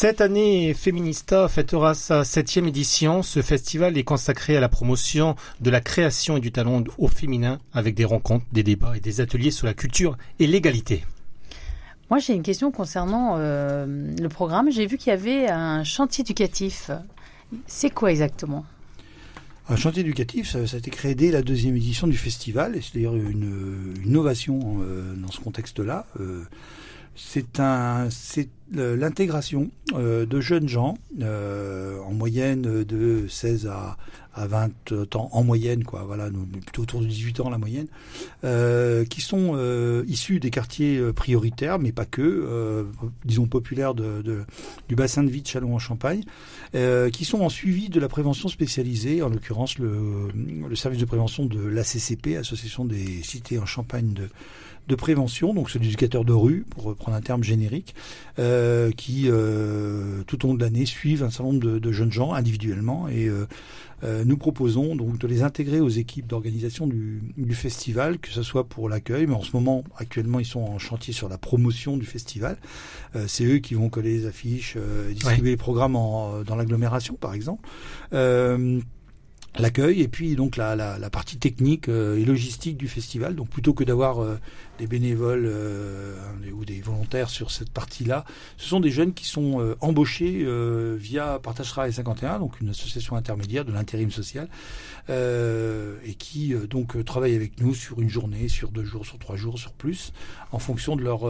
Cette 0.04 0.20
année, 0.20 0.74
Féminista 0.74 1.48
fêtera 1.48 1.94
sa 1.94 2.26
septième 2.26 2.68
édition. 2.68 3.24
Ce 3.24 3.42
festival 3.42 3.98
est 3.98 4.04
consacré 4.04 4.58
à 4.58 4.60
la 4.60 4.68
promotion 4.68 5.38
de 5.62 5.70
la 5.70 5.80
création 5.80 6.36
et 6.36 6.42
du 6.42 6.52
talent 6.52 6.84
au 6.98 7.08
féminin 7.08 7.58
avec 7.72 7.96
des 7.96 8.04
rencontres, 8.04 8.46
des 8.52 8.64
débats 8.64 8.98
et 8.98 9.00
des 9.00 9.22
ateliers 9.22 9.50
sur 9.50 9.66
la 9.66 9.74
culture 9.74 10.18
et 10.40 10.46
l'égalité. 10.46 11.06
Moi, 12.10 12.20
j'ai 12.20 12.34
une 12.34 12.44
question 12.44 12.70
concernant 12.70 13.38
euh, 13.38 13.86
le 14.20 14.28
programme. 14.28 14.70
J'ai 14.70 14.88
vu 14.88 14.98
qu'il 14.98 15.12
y 15.12 15.14
avait 15.14 15.48
un 15.48 15.86
chantier 15.86 16.24
éducatif. 16.24 16.92
C'est 17.66 17.90
quoi 17.90 18.12
exactement? 18.12 18.66
Un 19.70 19.78
chantier 19.78 20.02
éducatif, 20.02 20.50
ça, 20.50 20.68
ça 20.68 20.76
a 20.76 20.80
été 20.80 20.92
créé 20.92 21.16
dès 21.16 21.32
la 21.32 21.42
deuxième 21.42 21.78
édition 21.78 22.08
du 22.08 22.18
festival, 22.18 22.76
et 22.76 22.82
c'est 22.82 22.96
d'ailleurs 22.96 23.16
une, 23.16 23.94
une 24.02 24.06
innovation 24.06 24.82
euh, 24.82 25.14
dans 25.16 25.32
ce 25.32 25.40
contexte-là. 25.40 26.08
Euh, 26.20 26.44
c'est 27.16 27.60
un, 27.60 28.10
c'est 28.10 28.50
l'intégration 28.72 29.70
de 29.94 30.42
jeunes 30.42 30.68
gens, 30.68 30.98
en 31.22 32.12
moyenne 32.14 32.84
de 32.84 33.28
16 33.28 33.68
à 33.68 33.98
à 34.36 34.48
20 34.48 35.16
ans 35.16 35.30
en 35.32 35.44
moyenne, 35.44 35.84
quoi. 35.84 36.04
Voilà, 36.06 36.30
plutôt 36.64 36.82
autour 36.84 37.02
de 37.02 37.06
18 37.06 37.40
ans 37.42 37.50
la 37.50 37.58
moyenne, 37.58 37.88
euh, 38.44 39.06
qui 39.06 39.22
sont 39.22 39.54
euh, 39.56 40.04
issus 40.08 40.40
des 40.40 40.50
quartiers 40.50 40.98
euh, 40.98 41.14
prioritaires, 41.14 41.80
mais 41.80 41.92
pas 41.92 42.06
que, 42.06 42.22
euh, 42.22 42.84
disons 43.26 43.46
populaires 43.46 43.94
du 43.94 44.96
bassin 44.96 45.24
de 45.24 45.30
vie 45.30 45.42
de 45.42 45.48
Châlons-en-Champagne, 45.48 46.24
euh, 46.76 47.10
qui 47.10 47.26
sont 47.26 47.42
en 47.42 47.50
suivi 47.50 47.90
de 47.90 48.00
la 48.00 48.08
prévention 48.08 48.50
spécialisée, 48.50 49.22
en 49.22 49.30
l'occurrence 49.30 49.78
le, 49.78 50.30
le 50.68 50.76
service 50.76 51.00
de 51.00 51.06
prévention 51.06 51.46
de 51.46 51.60
l'ACCP, 51.60 52.38
Association 52.38 52.86
des 52.86 53.22
cités 53.24 53.60
en 53.60 53.66
Champagne 53.66 54.14
de 54.14 54.30
de 54.88 54.96
prévention, 54.96 55.54
donc 55.54 55.70
c'est 55.70 55.80
l'éducateur 55.80 56.26
de 56.26 56.34
rue, 56.34 56.66
pour 56.70 56.84
reprendre 56.84 57.18
un 57.18 57.22
terme 57.22 57.44
générique, 57.44 57.96
euh, 58.40 58.92
qui 58.92 59.24
euh, 59.28 60.24
tout 60.28 60.46
au 60.46 60.50
long 60.50 60.54
de 60.56 60.64
l'année 60.64 60.86
suivent 60.86 61.24
un 61.24 61.30
certain 61.30 61.52
nombre 61.52 61.64
de, 61.64 61.80
de 61.80 61.92
jeunes 61.92 62.12
gens 62.12 62.34
individuellement 62.34 63.08
et 63.08 63.30
euh, 64.04 64.26
nous 64.26 64.38
proposons 64.38 64.96
donc 64.96 65.18
de 65.18 65.28
les 65.28 65.44
intégrer 65.44 65.80
aux 65.80 65.90
équipes 65.90 66.28
d'organisation 66.28 66.88
du, 66.88 67.22
du, 67.38 67.56
festival, 67.56 68.20
que 68.20 68.30
ce 68.30 68.44
soit 68.44 68.66
pour 68.66 68.90
l'accueil, 68.90 69.28
mais 69.28 69.36
en 69.36 69.44
ce 69.44 69.52
moment, 69.54 69.84
actuellement, 69.98 70.40
ils 70.40 70.46
sont 70.46 70.62
en 70.62 70.78
chantier 70.78 71.14
sur 71.14 71.30
la 71.30 71.38
promotion 71.38 71.96
du 71.96 72.06
festival. 72.06 72.58
Euh, 73.16 73.26
c'est 73.28 73.46
eux 73.46 73.60
qui 73.60 73.76
vont 73.76 73.90
coller 73.90 74.18
les 74.18 74.26
affiches, 74.26 74.76
euh, 74.78 75.12
distribuer 75.14 75.44
ouais. 75.44 75.50
les 75.52 75.58
programmes 75.58 75.96
en, 75.96 76.42
dans 76.42 76.56
l'agglomération, 76.56 77.16
par 77.16 77.34
exemple. 77.34 77.68
Euh, 78.14 78.82
l'accueil 79.60 80.02
et 80.02 80.08
puis 80.08 80.36
donc 80.36 80.58
la, 80.58 80.76
la, 80.76 80.98
la 80.98 81.10
partie 81.10 81.38
technique 81.38 81.88
euh, 81.88 82.18
et 82.18 82.26
logistique 82.26 82.78
du 82.78 82.88
festival. 82.88 83.36
Donc 83.36 83.50
plutôt 83.50 83.74
que 83.74 83.84
d'avoir 83.84 84.22
euh, 84.22 84.38
des 84.80 84.88
bénévoles 84.88 85.46
euh, 85.46 86.16
ou 86.52 86.66
des 86.66 86.82
volontaires 86.82 87.30
sur 87.30 87.52
cette 87.52 87.70
partie-là, 87.70 88.26
ce 88.58 88.68
sont 88.70 88.80
des 88.80 88.92
jeunes 88.92 89.14
qui 89.14 89.26
sont 89.26 89.60
euh, 89.60 89.76
embauchés 89.82 90.44
euh, 90.44 90.96
via 91.00 91.40
Partage 91.40 91.70
Travail 91.70 91.94
51, 91.94 92.40
donc 92.40 92.60
une 92.60 92.70
association 92.70 93.16
intermédiaire 93.16 93.66
de 93.66 93.72
l'intérim 93.72 94.12
social, 94.12 94.48
et 95.10 96.16
qui 96.18 96.54
donc 96.70 97.04
travaillent 97.04 97.36
avec 97.36 97.60
nous 97.60 97.76
sur 97.76 98.00
une 98.00 98.10
journée, 98.10 98.48
sur 98.48 98.72
deux 98.72 98.86
jours, 98.86 99.06
sur 99.06 99.20
trois 99.20 99.36
jours, 99.36 99.60
sur 99.60 99.74
plus, 99.74 100.14
en 100.52 100.60
fonction 100.60 100.96
de 100.96 101.04
leur 101.04 101.30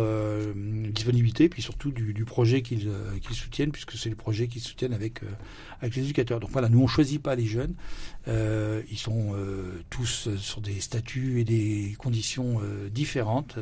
disponibilité, 0.91 1.49
puis 1.49 1.63
surtout 1.63 1.91
du, 1.91 2.23
projet 2.23 2.61
qu'ils 2.61 2.91
qu'ils 3.21 3.35
soutiennent, 3.35 3.71
puisque 3.71 3.93
c'est 3.93 4.09
le 4.09 4.15
projet 4.15 4.47
qu'ils 4.47 4.61
soutiennent 4.61 4.93
avec 4.93 5.21
avec 5.81 5.95
les 5.95 6.03
éducateurs. 6.03 6.39
Donc 6.39 6.51
voilà, 6.51 6.69
nous 6.69 6.81
on 6.81 6.87
choisit 6.87 7.21
pas 7.21 7.35
les 7.35 7.45
jeunes. 7.45 7.73
Euh, 8.27 8.81
ils 8.89 8.97
sont 8.97 9.33
euh, 9.33 9.83
tous 9.89 10.29
sur 10.37 10.61
des 10.61 10.79
statuts 10.79 11.41
et 11.41 11.43
des 11.43 11.95
conditions 11.97 12.61
euh, 12.61 12.89
différentes. 12.89 13.57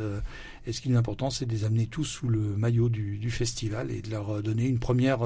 Et 0.65 0.73
ce 0.73 0.81
qui 0.81 0.91
est 0.91 0.95
important, 0.95 1.29
c'est 1.29 1.45
de 1.45 1.51
les 1.51 1.63
amener 1.63 1.87
tous 1.87 2.03
sous 2.03 2.27
le 2.27 2.39
maillot 2.39 2.89
du, 2.89 3.17
du 3.17 3.31
festival 3.31 3.91
et 3.91 4.01
de 4.01 4.09
leur 4.09 4.41
donner 4.43 4.67
une 4.67 4.79
première 4.79 5.19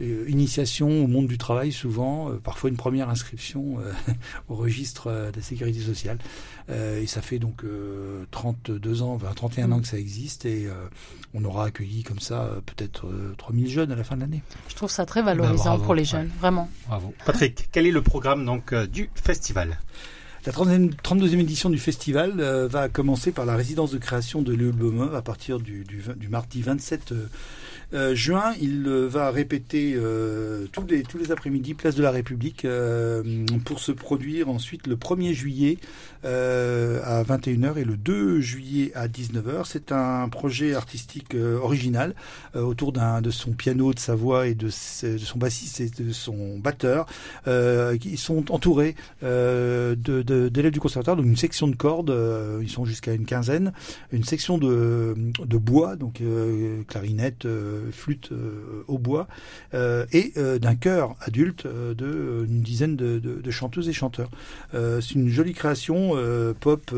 initiation 0.00 1.04
au 1.04 1.06
monde 1.06 1.26
du 1.26 1.38
travail, 1.38 1.72
souvent, 1.72 2.30
parfois 2.42 2.70
une 2.70 2.76
première 2.76 3.08
inscription 3.08 3.78
au 4.48 4.54
registre 4.54 5.10
de 5.10 5.36
la 5.36 5.42
sécurité 5.42 5.80
sociale. 5.80 6.18
et 6.68 7.06
ça 7.06 7.22
fait 7.22 7.38
donc 7.38 7.64
32 8.30 9.02
ans, 9.02 9.14
enfin 9.14 9.32
31 9.34 9.66
mmh. 9.66 9.72
ans 9.72 9.80
que 9.80 9.86
ça 9.86 9.98
existe 9.98 10.44
et 10.44 10.68
on 11.34 11.44
aura 11.44 11.66
accueilli 11.66 12.02
comme 12.02 12.20
ça 12.20 12.56
peut-être 12.66 13.06
3000 13.38 13.68
jeunes 13.68 13.92
à 13.92 13.96
la 13.96 14.04
fin 14.04 14.16
de 14.16 14.22
l'année. 14.22 14.42
Je 14.68 14.74
trouve 14.74 14.90
ça 14.90 15.06
très 15.06 15.22
valorisant 15.22 15.56
ben, 15.56 15.70
bravo, 15.70 15.84
pour 15.84 15.94
les 15.94 16.04
jeunes, 16.04 16.26
ouais. 16.26 16.38
vraiment. 16.38 16.68
Bravo. 16.86 17.14
Patrick, 17.24 17.68
quel 17.72 17.86
est 17.86 17.90
le 17.90 18.02
programme 18.02 18.44
donc 18.44 18.72
euh, 18.72 18.86
du 18.86 19.10
festival? 19.14 19.78
La 20.46 20.52
32e 20.52 21.38
édition 21.38 21.70
du 21.70 21.78
festival 21.78 22.34
euh, 22.38 22.66
va 22.66 22.88
commencer 22.88 23.30
par 23.30 23.44
la 23.44 23.56
résidence 23.56 23.90
de 23.90 23.98
création 23.98 24.42
de 24.42 24.52
Léo 24.54 24.72
Baumeux 24.72 25.14
à 25.14 25.22
partir 25.22 25.60
du, 25.60 25.84
du, 25.84 26.02
du 26.16 26.28
mardi 26.28 26.62
27 26.62 27.12
euh, 27.94 28.10
euh, 28.10 28.14
juin, 28.14 28.54
il 28.60 28.84
euh, 28.86 29.06
va 29.06 29.30
répéter 29.30 29.92
euh, 29.94 30.66
tous 30.72 30.86
les, 30.86 31.02
tous 31.02 31.18
les 31.18 31.32
après-midi 31.32 31.74
Place 31.74 31.94
de 31.94 32.02
la 32.02 32.10
République 32.10 32.64
euh, 32.64 33.22
pour 33.64 33.78
se 33.78 33.92
produire 33.92 34.48
ensuite 34.48 34.86
le 34.86 34.96
1er 34.96 35.32
juillet 35.32 35.78
euh, 36.24 37.00
à 37.04 37.22
21h 37.22 37.78
et 37.78 37.84
le 37.84 37.96
2 37.96 38.40
juillet 38.40 38.92
à 38.94 39.08
19h. 39.08 39.62
C'est 39.64 39.92
un 39.92 40.28
projet 40.28 40.74
artistique 40.74 41.34
original 41.34 42.14
autour 42.54 42.92
d'un 42.92 43.20
de 43.20 43.30
son 43.30 43.52
piano, 43.52 43.92
de 43.92 43.98
sa 43.98 44.14
voix 44.14 44.46
et 44.46 44.54
de, 44.54 44.66
de, 44.66 45.18
son 45.18 45.38
bassiste 45.38 45.80
et 45.80 45.88
de 45.88 46.12
son 46.12 46.58
batteur 46.58 47.06
qui 48.00 48.16
sont 48.16 48.50
entourés 48.52 48.96
d'élèves 49.22 49.96
de, 50.02 50.22
de, 50.22 50.70
du 50.70 50.80
conservatoire, 50.80 51.16
donc 51.16 51.26
une 51.26 51.36
section 51.36 51.68
de 51.68 51.76
cordes, 51.76 52.14
ils 52.60 52.70
sont 52.70 52.84
jusqu'à 52.84 53.14
une 53.14 53.24
quinzaine, 53.24 53.72
une 54.12 54.24
section 54.24 54.58
de 54.58 55.56
bois, 55.58 55.96
donc 55.96 56.20
clarinette, 56.88 57.46
flûte 57.90 58.30
euh, 58.32 58.84
au 58.88 58.98
bois, 58.98 59.28
euh, 59.74 60.06
et 60.12 60.32
euh, 60.36 60.58
d'un 60.58 60.74
chœur 60.74 61.16
adulte 61.20 61.66
de 61.66 62.46
une 62.48 62.62
dizaine 62.62 62.96
de, 62.96 63.50
chanteuses 63.50 63.88
et 63.88 63.92
chanteurs. 63.92 64.30
c'est 64.72 65.14
une 65.14 65.28
jolie 65.28 65.54
création 65.54 66.14
pop 66.60 66.94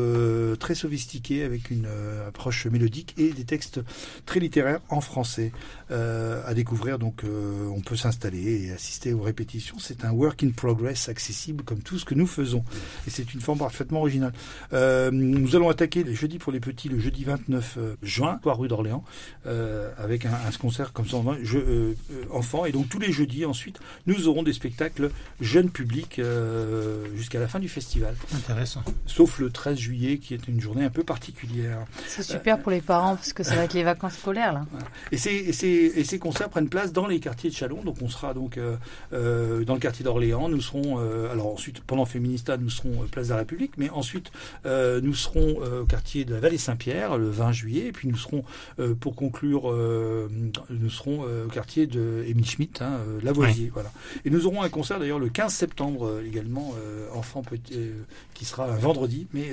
très 0.59 0.75
sophistiquée 0.75 1.43
avec 1.43 1.71
une 1.71 1.87
approche 2.27 2.67
mélodique 2.67 3.15
et 3.17 3.31
des 3.31 3.43
textes 3.43 3.79
très 4.25 4.39
littéraires 4.39 4.81
en 4.89 5.01
français 5.01 5.51
à 5.89 6.53
découvrir. 6.53 6.99
Donc 6.99 7.23
on 7.23 7.81
peut 7.81 7.95
s'installer 7.95 8.65
et 8.65 8.71
assister 8.71 9.13
aux 9.13 9.21
répétitions. 9.21 9.77
C'est 9.79 10.05
un 10.05 10.11
work 10.11 10.43
in 10.43 10.51
progress 10.51 11.09
accessible 11.09 11.63
comme 11.63 11.79
tout 11.79 11.97
ce 11.97 12.05
que 12.05 12.13
nous 12.13 12.27
faisons. 12.27 12.63
Et 13.07 13.09
c'est 13.09 13.33
une 13.33 13.41
forme 13.41 13.59
parfaitement 13.59 13.99
originale. 13.99 14.33
nous 14.71 15.55
allons 15.55 15.69
attaquer 15.69 16.03
les 16.03 16.13
jeudis 16.13 16.37
pour 16.37 16.51
les 16.51 16.59
petits 16.59 16.89
le 16.89 16.99
jeudi 16.99 17.23
29 17.23 17.79
juin, 18.03 18.39
à 18.45 18.53
rue 18.53 18.67
d'Orléans, 18.67 19.03
avec 19.97 20.25
un, 20.25 20.33
un 20.33 20.51
concert 20.73 20.91
comme 20.91 21.07
ça, 21.07 21.17
je, 21.43 21.59
euh, 21.59 21.93
enfants. 22.31 22.65
Et 22.65 22.71
donc 22.71 22.89
tous 22.89 22.99
les 22.99 23.11
jeudis, 23.11 23.45
ensuite, 23.45 23.79
nous 24.07 24.27
aurons 24.27 24.41
des 24.41 24.53
spectacles 24.53 25.11
jeunes 25.39 25.69
publics 25.69 26.17
euh, 26.17 27.05
jusqu'à 27.15 27.39
la 27.39 27.47
fin 27.47 27.59
du 27.59 27.69
festival. 27.69 28.15
Intéressant. 28.33 28.81
Sauf 29.05 29.37
le 29.37 29.51
13 29.51 29.77
juillet, 29.77 30.17
qui 30.17 30.33
est 30.33 30.47
une 30.47 30.59
journée 30.59 30.83
un 30.83 30.89
peu 30.89 31.03
particulière. 31.03 31.85
C'est 32.07 32.23
super 32.23 32.55
euh, 32.57 32.61
pour 32.61 32.71
les 32.71 32.81
parents, 32.81 33.15
parce 33.15 33.33
que 33.33 33.43
ça 33.43 33.55
va 33.55 33.65
être 33.65 33.75
les 33.75 33.83
vacances 33.83 34.15
scolaires. 34.15 34.53
Là. 34.53 34.65
Et, 35.11 35.17
ces, 35.17 35.31
et, 35.31 35.53
ces, 35.53 35.67
et, 35.67 36.03
ces, 36.03 36.17
concerts 36.17 36.49
prennent 36.49 36.69
place 36.69 36.91
dans 36.91 37.05
les 37.05 37.19
quartiers 37.19 37.51
de 37.51 37.55
Chalon. 37.55 37.83
Donc 37.83 37.97
on 38.01 38.09
sera 38.09 38.33
donc 38.33 38.57
euh, 38.57 38.75
euh 39.13 39.63
dans 39.63 39.75
le 39.75 39.79
quartier 39.79 40.03
d'Orléans. 40.03 40.49
Nous 40.49 40.61
serons, 40.61 40.99
euh, 40.99 41.31
alors 41.31 41.53
ensuite, 41.53 41.81
pendant 41.81 42.05
Féminista, 42.05 42.57
nous 42.57 42.71
serons 42.71 43.05
place 43.11 43.27
de 43.27 43.33
la 43.33 43.39
République. 43.39 43.73
Mais 43.77 43.91
ensuite, 43.91 44.31
nous 44.65 45.13
serons 45.13 45.61
au 45.81 45.85
quartier 45.85 46.25
de 46.25 46.33
la 46.33 46.39
Vallée 46.39 46.57
Saint-Pierre, 46.57 47.17
le 47.17 47.29
20 47.29 47.51
juillet. 47.51 47.87
Et 47.87 47.91
puis 47.91 48.07
nous 48.07 48.17
serons, 48.17 48.43
pour 48.99 49.15
conclure, 49.15 49.73
nous 50.69 50.89
serons 50.89 51.25
euh, 51.27 51.45
au 51.45 51.49
quartier 51.49 51.87
de 51.87 52.23
Émile 52.27 52.45
Schmitt, 52.45 52.81
hein, 52.81 52.99
euh, 53.07 53.19
Lavoisier. 53.21 53.65
Oui. 53.65 53.71
Voilà. 53.73 53.91
Et 54.25 54.29
nous 54.29 54.45
aurons 54.45 54.61
un 54.61 54.69
concert 54.69 54.99
d'ailleurs 54.99 55.19
le 55.19 55.29
15 55.29 55.53
septembre 55.53 56.07
euh, 56.07 56.25
également, 56.25 56.73
enfant 57.13 57.41
petit, 57.41 57.79
qui 58.33 58.45
sera 58.45 58.65
un 58.65 58.75
vendredi, 58.75 59.27
mais 59.33 59.49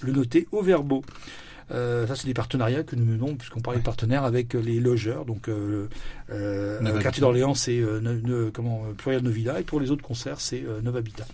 le 0.00 0.12
noter 0.12 0.46
au 0.52 0.62
Verbeau. 0.62 1.02
Euh, 1.70 2.06
ça, 2.06 2.16
c'est 2.16 2.26
des 2.26 2.34
partenariats 2.34 2.82
que 2.82 2.96
nous 2.96 3.04
menons, 3.04 3.34
puisqu'on 3.34 3.60
parlait 3.60 3.78
de 3.78 3.84
partenaires 3.84 4.24
avec 4.24 4.54
les 4.54 4.80
logeurs. 4.80 5.24
Donc, 5.24 5.48
euh, 5.48 5.88
euh, 6.30 6.80
le 6.80 6.98
quartier 6.98 7.20
d'Orléans, 7.20 7.54
c'est 7.54 7.82
comment 8.52 8.82
Pluriel 8.96 9.22
Novida, 9.22 9.60
et 9.60 9.64
pour 9.64 9.80
les 9.80 9.90
autres 9.90 10.02
concerts, 10.02 10.40
c'est 10.40 10.64
Nova 10.82 10.98
Habitat 10.98 11.26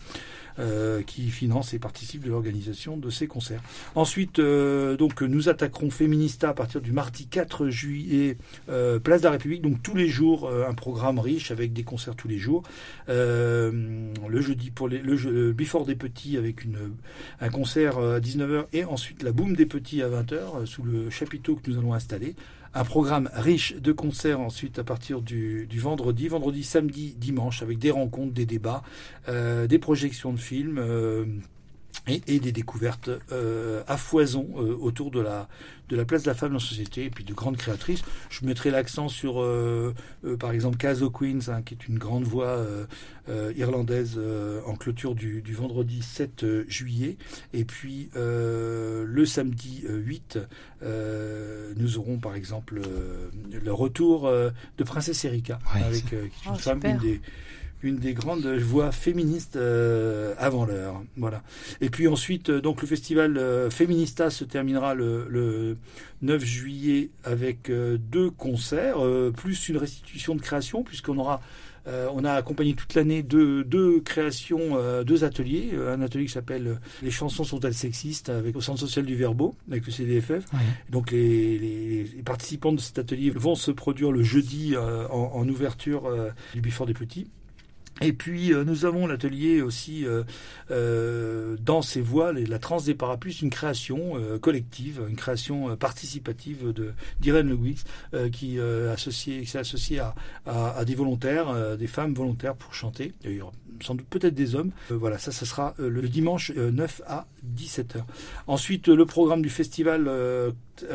euh, 0.59 1.03
qui 1.03 1.31
finance 1.31 1.73
et 1.73 1.79
participe 1.79 2.25
de 2.25 2.31
l'organisation 2.31 2.97
de 2.97 3.11
ces 3.11 3.29
concerts. 3.29 3.63
Ensuite, 3.95 4.41
euh, 4.41 4.97
donc 4.97 5.23
nous 5.23 5.49
attaquerons 5.49 5.91
Féminista 5.91 6.49
à 6.49 6.55
partir 6.55 6.81
du 6.81 6.91
mardi 6.91 7.27
4 7.27 7.69
juillet, 7.69 8.37
euh, 8.69 8.99
place 8.99 9.21
de 9.21 9.27
la 9.27 9.33
République. 9.33 9.63
Donc 9.63 9.83
tous 9.83 9.95
les 9.95 10.09
jours, 10.09 10.51
un 10.51 10.75
programme 10.75 11.19
riche 11.19 11.51
avec 11.51 11.73
des 11.73 11.85
concerts 11.85 12.17
tous 12.17 12.29
les 12.29 12.39
jours. 12.39 12.63
Le 13.07 14.41
jeudi 14.41 14.71
pour 14.71 14.89
les, 14.89 14.99
le, 14.99 15.53
Before 15.53 15.87
des 15.87 15.95
petits 15.95 16.37
avec 16.37 16.67
un 17.41 17.51
concert 17.51 17.99
à 17.99 18.21
19h 18.21 18.67
et 18.73 18.85
ensuite 18.85 19.23
la 19.23 19.33
Boom 19.33 19.55
des 19.55 19.67
petits 19.67 20.03
à 20.03 20.09
20h 20.09 20.67
sous 20.67 20.83
le 20.83 21.11
chapiteau 21.11 21.57
que 21.57 21.71
nous 21.71 21.79
allons 21.79 21.95
installer 21.95 22.35
un 22.75 22.85
programme 22.85 23.31
riche 23.33 23.75
de 23.77 23.93
concerts 23.93 24.41
ensuite 24.41 24.79
à 24.79 24.85
partir 24.85 25.21
du, 25.21 25.69
vendredi, 25.75 26.29
vendredi, 26.29 26.63
samedi, 26.63 27.15
dimanche, 27.19 27.63
avec 27.63 27.79
des 27.79 27.91
rencontres, 27.91 28.33
des 28.33 28.47
débats, 28.47 28.83
euh, 29.29 29.67
des 29.67 29.79
projections 29.79 30.33
de 30.33 30.39
films. 30.39 30.79
Et, 32.07 32.23
et, 32.27 32.41
des 32.41 32.53
découvertes 32.53 33.11
euh, 33.33 33.83
à 33.87 33.99
foison 33.99 34.49
euh, 34.57 34.75
autour 34.81 35.11
de 35.11 35.21
la, 35.21 35.49
de 35.89 35.97
la 35.97 36.05
place 36.05 36.23
de 36.23 36.29
la 36.29 36.35
femme 36.35 36.51
dans 36.51 36.55
la 36.55 36.61
société 36.61 37.05
et 37.05 37.11
puis 37.11 37.25
de 37.25 37.33
grandes 37.33 37.57
créatrices. 37.57 38.03
Je 38.31 38.45
mettrai 38.45 38.71
l'accent 38.71 39.09
sur, 39.09 39.41
euh, 39.41 39.95
euh 40.25 40.37
par 40.37 40.53
exemple, 40.53 40.77
Caso 40.77 41.11
Queens, 41.11 41.49
hein, 41.49 41.63
qui 41.63 41.75
est 41.75 41.89
une 41.89 41.99
grande 41.99 42.25
voix 42.25 42.49
euh, 42.49 42.85
euh, 43.29 43.53
irlandaise 43.57 44.21
en 44.67 44.75
clôture 44.75 45.15
du, 45.15 45.43
du, 45.43 45.55
vendredi 45.55 46.03
7 46.03 46.45
juillet. 46.69 47.17
Et 47.53 47.65
puis 47.65 48.11
le 48.15 49.25
samedi 49.25 49.85
8, 49.87 50.39
nous 51.77 51.99
aurons 51.99 52.19
par 52.19 52.35
exemple 52.35 52.81
le 53.53 53.73
retour 53.73 54.31
de 54.31 54.85
Princesse 54.85 55.25
Erika, 55.25 55.59
ouais, 55.75 55.83
avec 55.83 56.07
qui 56.07 56.15
est 56.15 56.47
une 56.47 56.53
oh, 56.53 56.55
femme, 56.55 56.81
une 56.85 56.99
des 56.99 57.21
une 57.83 57.97
des 57.99 58.13
grandes 58.13 58.47
voix 58.47 58.91
féministes 58.93 59.57
euh, 59.57 60.35
avant 60.39 60.65
l'heure. 60.65 61.03
Voilà. 61.17 61.43
Et 61.81 61.91
puis 61.91 62.09
ensuite, 62.09 62.51
euh, 62.51 62.61
donc 62.61 62.83
le 62.83 62.89
festival 62.89 63.37
euh, 63.39 63.71
Féminista 63.71 64.31
se 64.31 64.45
terminera 64.45 64.95
le, 64.95 65.27
le 65.29 65.77
9 66.23 66.45
juillet 66.45 67.11
avec 67.25 67.71
euh, 67.71 67.97
deux 67.99 68.31
concerts, 68.31 68.97
plus 69.37 69.69
une 69.69 69.77
restitution 69.77 70.35
de 70.35 70.41
création, 70.41 70.83
puisqu'on 70.83 71.19
aura 71.19 71.41
on 72.13 72.23
a 72.23 72.33
accompagné 72.33 72.75
toute 72.75 72.93
l'année 72.93 73.23
deux, 73.23 73.65
deux 73.65 74.01
créations, 74.01 74.77
deux 75.05 75.25
ateliers. 75.25 75.71
Un 75.89 76.03
atelier 76.03 76.27
qui 76.27 76.33
s'appelle 76.33 76.79
Les 77.03 77.11
chansons 77.11 77.45
sont-elles 77.45 77.73
sexistes 77.73 78.29
avec 78.29 78.55
au 78.57 78.61
Centre 78.61 78.79
social 78.81 79.07
du 79.07 79.15
Verbeau, 79.15 79.55
avec 79.71 79.87
le 79.87 79.93
CDFF. 79.93 80.45
Donc 80.91 81.13
les, 81.13 81.57
les- 81.59 82.05
les 82.05 82.23
participants 82.23 82.73
de 82.73 82.81
cet 82.81 82.99
atelier 82.99 83.31
vont 83.31 83.55
se 83.55 83.71
produire 83.71 84.13
le 84.13 84.23
jeudi 84.23 84.75
en, 84.77 85.15
en 85.33 85.49
ouverture 85.49 86.11
du 86.53 86.61
Bifort 86.61 86.87
des 86.87 86.93
Petits. 86.93 87.27
Et 88.01 88.13
puis 88.13 88.53
euh, 88.53 88.65
nous 88.65 88.85
avons 88.85 89.07
l'atelier 89.07 89.63
aussi 89.63 90.07
euh, 90.07 90.23
euh, 90.71 91.57
dans 91.61 91.83
ces 91.83 92.01
voiles 92.01 92.39
la 92.49 92.59
transe 92.59 92.85
des 92.85 92.95
parapluies, 92.95 93.39
une 93.43 93.51
création 93.51 94.17
euh, 94.17 94.39
collective, 94.39 95.03
une 95.09 95.17
création 95.17 95.71
euh, 95.71 95.77
participative 95.77 96.73
de 96.73 96.93
d'Irène 97.21 97.49
Lewis 97.49 97.83
euh, 98.15 98.29
qui 98.31 98.59
qui 99.13 99.47
s'est 99.47 99.59
associée 99.59 99.99
à, 99.99 100.15
à, 100.47 100.79
à 100.79 100.85
des 100.85 100.95
volontaires, 100.95 101.77
des 101.77 101.87
femmes 101.87 102.15
volontaires 102.15 102.55
pour 102.55 102.75
chanter. 102.75 103.15
Aura 103.41 103.53
sans 103.83 103.95
doute 103.95 104.07
peut-être 104.09 104.35
des 104.35 104.55
hommes. 104.55 104.73
Voilà, 104.91 105.19
ça, 105.19 105.33
ça 105.33 105.47
sera 105.47 105.75
le 105.79 106.03
dimanche 106.09 106.53
euh, 106.57 106.71
9 106.71 107.03
à 107.07 107.27
17h. 107.57 108.03
Ensuite, 108.47 108.89
le 108.89 109.07
programme 109.07 109.43
du 109.43 109.51
festival 109.51 110.11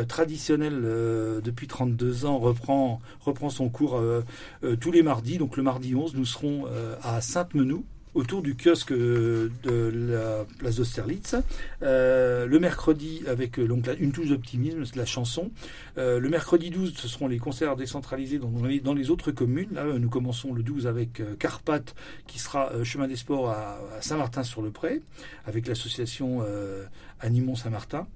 traditionnel 0.07 0.81
euh, 0.83 1.41
depuis 1.41 1.67
32 1.67 2.25
ans 2.25 2.39
reprend, 2.39 3.01
son 3.49 3.69
cours 3.69 3.97
euh, 3.97 4.21
euh, 4.63 4.75
tous 4.75 4.91
les 4.91 5.03
mardis. 5.03 5.37
Donc 5.37 5.57
le 5.57 5.63
mardi 5.63 5.95
11, 5.95 6.15
nous 6.15 6.25
serons 6.25 6.65
euh, 6.67 6.95
à 7.03 7.21
Sainte-Menou 7.21 7.85
autour 8.13 8.41
du 8.41 8.55
kiosque 8.55 8.91
euh, 8.91 9.49
de 9.63 9.91
la 10.11 10.45
place 10.59 10.75
d'Austerlitz. 10.75 11.35
Euh, 11.81 12.45
le 12.45 12.59
mercredi, 12.59 13.23
avec 13.27 13.59
euh, 13.59 13.67
donc, 13.67 13.89
une 13.99 14.11
touche 14.11 14.29
d'optimisme, 14.29 14.85
c'est 14.85 14.95
la 14.95 15.05
chanson. 15.05 15.51
Euh, 15.97 16.19
le 16.19 16.29
mercredi 16.29 16.69
12, 16.69 16.93
ce 16.95 17.07
seront 17.07 17.27
les 17.27 17.39
concerts 17.39 17.75
décentralisés 17.75 18.39
dans 18.39 18.93
les, 18.93 19.09
autres 19.09 19.31
communes. 19.31 19.77
Euh, 19.77 19.99
nous 19.99 20.09
commençons 20.09 20.53
le 20.53 20.63
12 20.63 20.87
avec 20.87 21.19
euh, 21.19 21.35
Carpath, 21.35 21.95
qui 22.27 22.39
sera 22.39 22.71
euh, 22.71 22.83
chemin 22.83 23.07
des 23.07 23.15
sports 23.15 23.49
à, 23.49 23.79
à 23.97 24.01
Saint-Martin-sur-le-Pré, 24.01 25.01
avec 25.45 25.67
l'association 25.67 26.43
euh, 26.45 26.85
Animons 27.19 27.55
Saint-Martin. 27.55 28.07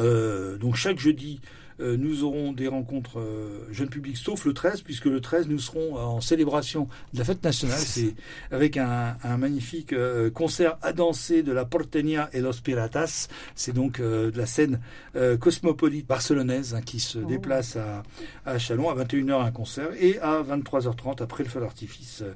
Euh, 0.00 0.56
donc 0.58 0.76
chaque 0.76 0.98
jeudi, 0.98 1.40
euh, 1.80 1.96
nous 1.96 2.24
aurons 2.24 2.52
des 2.52 2.66
rencontres 2.66 3.20
euh, 3.20 3.66
jeunes 3.70 3.88
publics, 3.88 4.16
sauf 4.16 4.44
le 4.44 4.52
13, 4.52 4.82
puisque 4.82 5.04
le 5.04 5.20
13, 5.20 5.46
nous 5.48 5.60
serons 5.60 5.96
en 5.96 6.20
célébration 6.20 6.88
de 7.12 7.18
la 7.20 7.24
fête 7.24 7.44
nationale. 7.44 7.78
C'est 7.78 8.14
avec 8.50 8.76
un, 8.76 9.16
un 9.22 9.36
magnifique 9.36 9.92
euh, 9.92 10.28
concert 10.28 10.76
à 10.82 10.92
danser 10.92 11.44
de 11.44 11.52
la 11.52 11.64
Porteña 11.64 12.30
et 12.32 12.40
Los 12.40 12.60
Piratas. 12.64 13.28
C'est 13.54 13.72
donc 13.72 14.00
euh, 14.00 14.32
de 14.32 14.38
la 14.38 14.46
scène 14.46 14.80
euh, 15.14 15.36
cosmopolite 15.36 16.06
barcelonaise 16.08 16.74
hein, 16.74 16.82
qui 16.82 16.98
se 16.98 17.18
Oh. 17.20 17.24
déplace 17.26 17.76
à, 17.76 18.02
à 18.44 18.58
Chalon. 18.58 18.90
À 18.90 18.96
21h, 19.04 19.40
un 19.44 19.50
concert. 19.52 19.90
Et 20.00 20.18
à 20.18 20.42
23h30, 20.42 21.22
après 21.22 21.44
le 21.44 21.48
feu 21.48 21.60
d'artifice, 21.60 22.22
euh, 22.22 22.34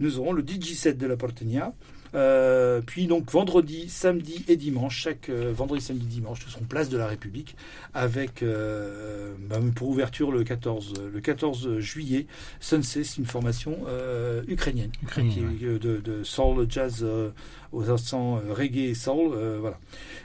nous 0.00 0.18
aurons 0.18 0.34
le 0.34 0.42
DJ 0.46 0.74
set 0.74 0.98
de 0.98 1.06
la 1.06 1.16
Porteña. 1.16 1.72
Euh, 2.14 2.80
puis 2.84 3.06
donc 3.06 3.30
vendredi, 3.30 3.88
samedi 3.88 4.44
et 4.48 4.56
dimanche, 4.56 4.98
chaque 4.98 5.28
euh, 5.28 5.52
vendredi, 5.54 5.82
samedi, 5.82 6.06
dimanche, 6.06 6.44
nous 6.44 6.50
serons 6.50 6.64
place 6.64 6.88
de 6.88 6.96
la 6.96 7.06
République 7.06 7.56
avec 7.94 8.42
euh, 8.42 9.34
bah, 9.48 9.58
pour 9.74 9.88
ouverture 9.88 10.30
le 10.30 10.44
14, 10.44 10.94
le 11.12 11.20
14 11.20 11.78
juillet. 11.78 12.26
Sunset, 12.60 13.04
c'est 13.04 13.18
une 13.18 13.26
formation 13.26 13.78
euh, 13.88 14.42
ukrainienne, 14.48 14.90
Ukrainienne, 15.02 15.56
qui 15.58 15.64
de, 15.64 15.78
de 15.78 16.22
soul 16.22 16.66
jazz 16.68 17.00
euh, 17.02 17.30
aux 17.72 17.90
accents 17.90 18.40
reggae 18.50 18.90
et 18.90 18.94
soul, 18.94 19.32
euh, 19.34 19.58
voilà. 19.60 19.78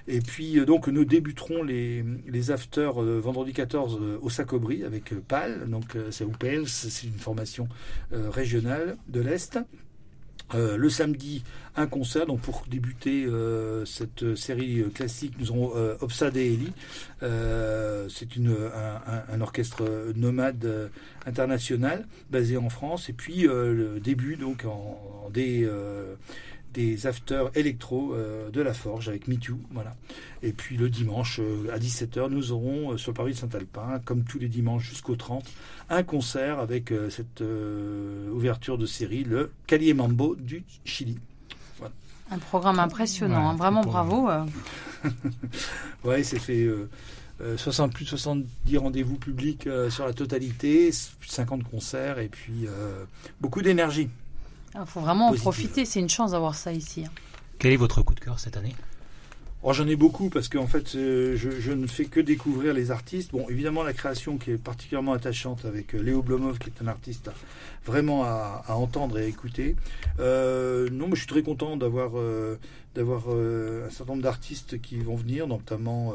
Et 0.07 0.19
puis 0.19 0.59
euh, 0.59 0.65
donc 0.65 0.87
nous 0.87 1.05
débuterons 1.05 1.63
les, 1.63 2.03
les 2.27 2.51
afters 2.51 2.93
vendredi 2.93 3.53
14 3.53 3.99
euh, 4.01 4.17
au 4.21 4.29
Sacobri 4.29 4.83
avec 4.83 5.13
PAL, 5.27 5.69
donc 5.69 5.97
c'est 6.11 6.27
PELS, 6.37 6.67
c'est 6.67 7.07
une 7.07 7.13
formation 7.13 7.67
euh, 8.13 8.29
régionale 8.29 8.97
de 9.07 9.21
l'Est. 9.21 9.59
Euh, 10.55 10.77
le 10.77 10.89
samedi, 10.89 11.43
un 11.77 11.87
concert. 11.87 12.25
Donc 12.25 12.41
pour 12.41 12.63
débuter 12.67 13.25
euh, 13.25 13.85
cette 13.85 14.35
série 14.35 14.81
euh, 14.81 14.89
classique, 14.89 15.33
nous 15.39 15.51
aurons 15.51 15.71
euh, 15.75 15.95
Opsade 16.01 16.37
et 16.37 16.53
Eli. 16.53 16.73
C'est 18.09 18.27
un, 18.37 19.41
orchestre 19.41 20.13
nomade 20.15 20.89
international 21.25 22.05
basé 22.29 22.57
en 22.57 22.69
France. 22.69 23.09
Et 23.09 23.13
puis 23.13 23.43
le 23.43 23.99
début 23.99 24.35
donc 24.35 24.65
en, 24.65 25.25
en 25.25 25.29
des 25.29 25.69
des 26.73 27.07
afters 27.07 27.49
électro 27.55 28.13
euh, 28.13 28.49
de 28.51 28.61
la 28.61 28.73
Forge 28.73 29.09
avec 29.09 29.27
Me 29.27 29.35
Too, 29.37 29.57
voilà. 29.71 29.95
Et 30.43 30.51
puis 30.51 30.77
le 30.77 30.89
dimanche 30.89 31.39
euh, 31.39 31.71
à 31.73 31.79
17h, 31.79 32.29
nous 32.29 32.51
aurons 32.51 32.93
euh, 32.93 32.97
sur 32.97 33.11
le 33.11 33.15
parvis 33.15 33.33
de 33.33 33.37
Saint-Alpin, 33.37 33.99
comme 34.05 34.23
tous 34.23 34.37
les 34.37 34.47
dimanches 34.47 34.87
jusqu'au 34.89 35.15
30, 35.15 35.43
un 35.89 36.03
concert 36.03 36.59
avec 36.59 36.91
euh, 36.91 37.09
cette 37.09 37.41
euh, 37.41 38.29
ouverture 38.31 38.77
de 38.77 38.85
série, 38.85 39.23
le 39.23 39.51
Calier 39.65 39.93
Mambo 39.93 40.35
du 40.35 40.63
Chili. 40.85 41.17
Un 42.29 42.39
programme 42.39 42.79
impressionnant, 42.79 43.39
Ouais, 43.45 43.51
hein. 43.53 43.55
vraiment 43.55 43.81
bravo. 43.81 44.29
euh. 44.29 44.43
Ouais, 46.03 46.23
c'est 46.23 46.39
fait 46.39 46.63
euh, 46.63 46.89
euh, 47.41 47.57
60, 47.57 47.93
plus 47.93 48.03
de 48.05 48.09
70 48.09 48.77
rendez-vous 48.77 49.15
publics 49.15 49.67
sur 49.89 50.05
la 50.05 50.13
totalité, 50.13 50.91
plus 51.19 51.27
de 51.29 51.33
50 51.33 51.63
concerts 51.63 52.19
et 52.19 52.27
puis 52.27 52.65
euh, 52.67 53.03
beaucoup 53.41 53.61
d'énergie. 53.61 54.09
Il 54.79 54.85
faut 54.85 54.99
vraiment 55.01 55.29
en 55.29 55.33
profiter, 55.33 55.85
c'est 55.85 55.99
une 55.99 56.09
chance 56.09 56.31
d'avoir 56.31 56.55
ça 56.55 56.71
ici. 56.73 57.05
hein. 57.05 57.11
Quel 57.59 57.73
est 57.73 57.77
votre 57.77 58.01
coup 58.01 58.13
de 58.13 58.19
cœur 58.19 58.39
cette 58.39 58.57
année? 58.57 58.75
Oh, 59.63 59.73
J'en 59.73 59.87
ai 59.87 59.95
beaucoup 59.95 60.29
parce 60.29 60.47
qu'en 60.49 60.67
fait, 60.67 60.93
euh, 60.95 61.35
je, 61.35 61.49
je 61.49 61.71
ne 61.71 61.87
fais 61.87 62.05
que 62.05 62.19
découvrir 62.19 62.73
les 62.75 62.91
artistes. 62.91 63.31
Bon, 63.31 63.47
évidemment, 63.49 63.81
la 63.81 63.91
création 63.93 64.37
qui 64.37 64.51
est 64.51 64.57
particulièrement 64.57 65.13
attachante 65.13 65.65
avec 65.65 65.95
euh, 65.95 65.99
Léo 65.99 66.21
Blomov, 66.21 66.59
qui 66.59 66.69
est 66.69 66.81
un 66.83 66.87
artiste 66.87 67.31
vraiment 67.83 68.23
à, 68.23 68.63
à 68.67 68.75
entendre 68.75 69.17
et 69.17 69.23
à 69.23 69.25
écouter. 69.25 69.75
Euh, 70.19 70.87
non, 70.91 71.07
mais 71.07 71.15
je 71.15 71.21
suis 71.21 71.27
très 71.27 71.41
content 71.41 71.75
d'avoir 71.75 72.11
euh, 72.15 72.59
d'avoir 72.93 73.23
euh, 73.29 73.87
un 73.87 73.89
certain 73.89 74.13
nombre 74.13 74.23
d'artistes 74.23 74.79
qui 74.79 74.99
vont 74.99 75.15
venir, 75.15 75.47
notamment 75.47 76.13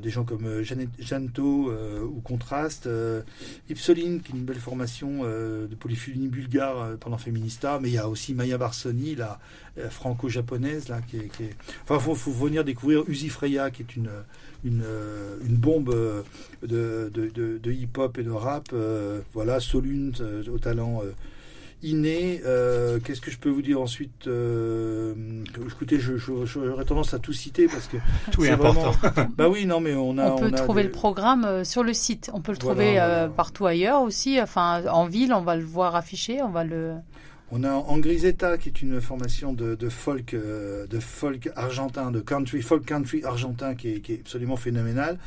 des 0.00 0.10
gens 0.10 0.24
comme 0.24 0.46
euh, 0.46 0.62
Jeanette- 0.62 0.88
Janto 0.98 1.70
euh, 1.70 2.00
ou 2.02 2.20
Contraste, 2.20 2.86
euh, 2.86 3.20
Ipsoline, 3.68 4.20
qui 4.22 4.32
est 4.32 4.36
une 4.36 4.44
belle 4.44 4.58
formation 4.60 5.20
euh, 5.24 5.66
de 5.66 5.74
polyphonie 5.74 6.28
bulgare 6.28 6.80
euh, 6.82 6.96
pendant 6.96 7.18
Féminista, 7.18 7.78
mais 7.82 7.88
il 7.90 7.94
y 7.94 7.98
a 7.98 8.08
aussi 8.08 8.34
Maya 8.34 8.56
Barsoni, 8.58 9.14
la 9.14 9.38
euh, 9.78 9.90
franco-japonaise, 9.90 10.88
là, 10.88 11.00
qui 11.02 11.16
est, 11.18 11.30
Enfin, 11.82 11.98
faut, 11.98 12.14
faut 12.14 12.32
venir 12.32 12.64
découvrir 12.64 13.04
Uzi 13.08 13.28
Freya, 13.28 13.70
qui 13.70 13.82
est 13.82 13.96
une, 13.96 14.10
une, 14.64 14.82
euh, 14.84 15.36
bombe 15.48 15.90
euh, 15.90 16.22
de, 16.62 17.10
de, 17.12 17.28
de, 17.28 17.58
de 17.58 17.72
hip-hop 17.72 18.18
et 18.18 18.22
de 18.22 18.30
rap. 18.30 18.68
euh, 18.72 19.20
voilà, 19.32 19.60
Solune, 19.60 20.12
euh, 20.20 20.42
au 20.52 20.58
talent 20.58 21.02
euh, 21.04 21.12
inné. 21.84 22.40
Euh, 22.44 22.98
Qu'est-ce 23.04 23.20
que 23.20 23.30
je 23.30 23.38
peux 23.38 23.48
vous 23.50 23.62
dire 23.62 23.80
ensuite 23.80 24.26
euh, 24.26 25.14
Écoutez, 25.70 25.98
je- 26.00 26.16
je- 26.16 26.44
j'aurais 26.44 26.84
tendance 26.84 27.14
à 27.14 27.18
tout 27.18 27.32
citer 27.32 27.66
parce 27.66 27.86
que 27.86 27.96
Tout 28.32 28.42
est, 28.42 28.46
c'est 28.48 28.52
important. 28.52 28.90
vraiment- 28.90 29.28
bah 29.36 29.48
oui, 29.48 29.66
non, 29.66 29.80
mais 29.80 29.94
on 29.94 30.18
a. 30.18 30.30
on 30.30 30.38
peut 30.38 30.46
a 30.46 30.50
trouver 30.52 30.82
des- 30.82 30.88
le 30.88 30.92
programme 30.92 31.44
euh, 31.44 31.64
sur 31.64 31.82
le 31.84 31.92
site. 31.92 32.30
On 32.34 32.40
peut 32.40 32.52
le 32.52 32.58
Voilà, 32.60 32.74
trouver 32.80 33.00
euh, 33.00 33.06
voilà. 33.06 33.28
partout 33.28 33.66
ailleurs 33.66 34.02
aussi. 34.02 34.40
Enfin, 34.40 34.82
en 34.90 35.06
ville, 35.06 35.32
on 35.32 35.42
va 35.42 35.56
le 35.56 35.64
voir 35.64 35.94
affiché. 35.94 36.42
On 36.42 36.48
va 36.50 36.64
le. 36.64 36.94
On 37.50 37.62
a 37.62 37.72
Angrisetta 37.72 38.58
qui 38.58 38.70
est 38.70 38.82
une 38.82 39.00
formation 39.00 39.52
de, 39.52 39.88
folk, 39.88 40.34
euh, 40.34 40.86
de 40.86 40.98
folk 40.98 41.50
argentin, 41.56 42.10
de 42.10 42.20
country, 42.20 42.62
folk 42.62 42.84
country 42.84 43.22
argentin 43.24 43.74
qui 43.74 43.88
est, 43.90 44.20
absolument 44.20 44.56
phénoménal. 44.56 45.18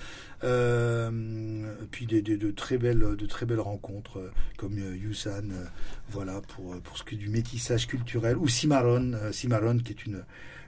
Euh, 0.44 1.10
puis 1.90 2.06
des, 2.06 2.22
de 2.22 2.52
très 2.52 2.78
belles, 2.78 3.16
de 3.18 3.26
très 3.26 3.48
belles 3.48 3.60
rencontres 3.60 4.20
euh, 4.20 4.32
comme 4.56 4.78
euh, 4.78 4.96
Yusan, 4.96 5.50
voilà 6.10 6.42
pour 6.42 6.80
pour 6.82 6.96
ce 6.96 7.04
qui 7.04 7.16
est 7.16 7.18
du 7.18 7.30
métissage 7.30 7.88
culturel 7.88 8.38
ou 8.38 8.48
Cimarron, 8.48 9.14
Cimarron 9.32 9.80
qui 9.80 9.94
est 9.94 10.06
une 10.06 10.24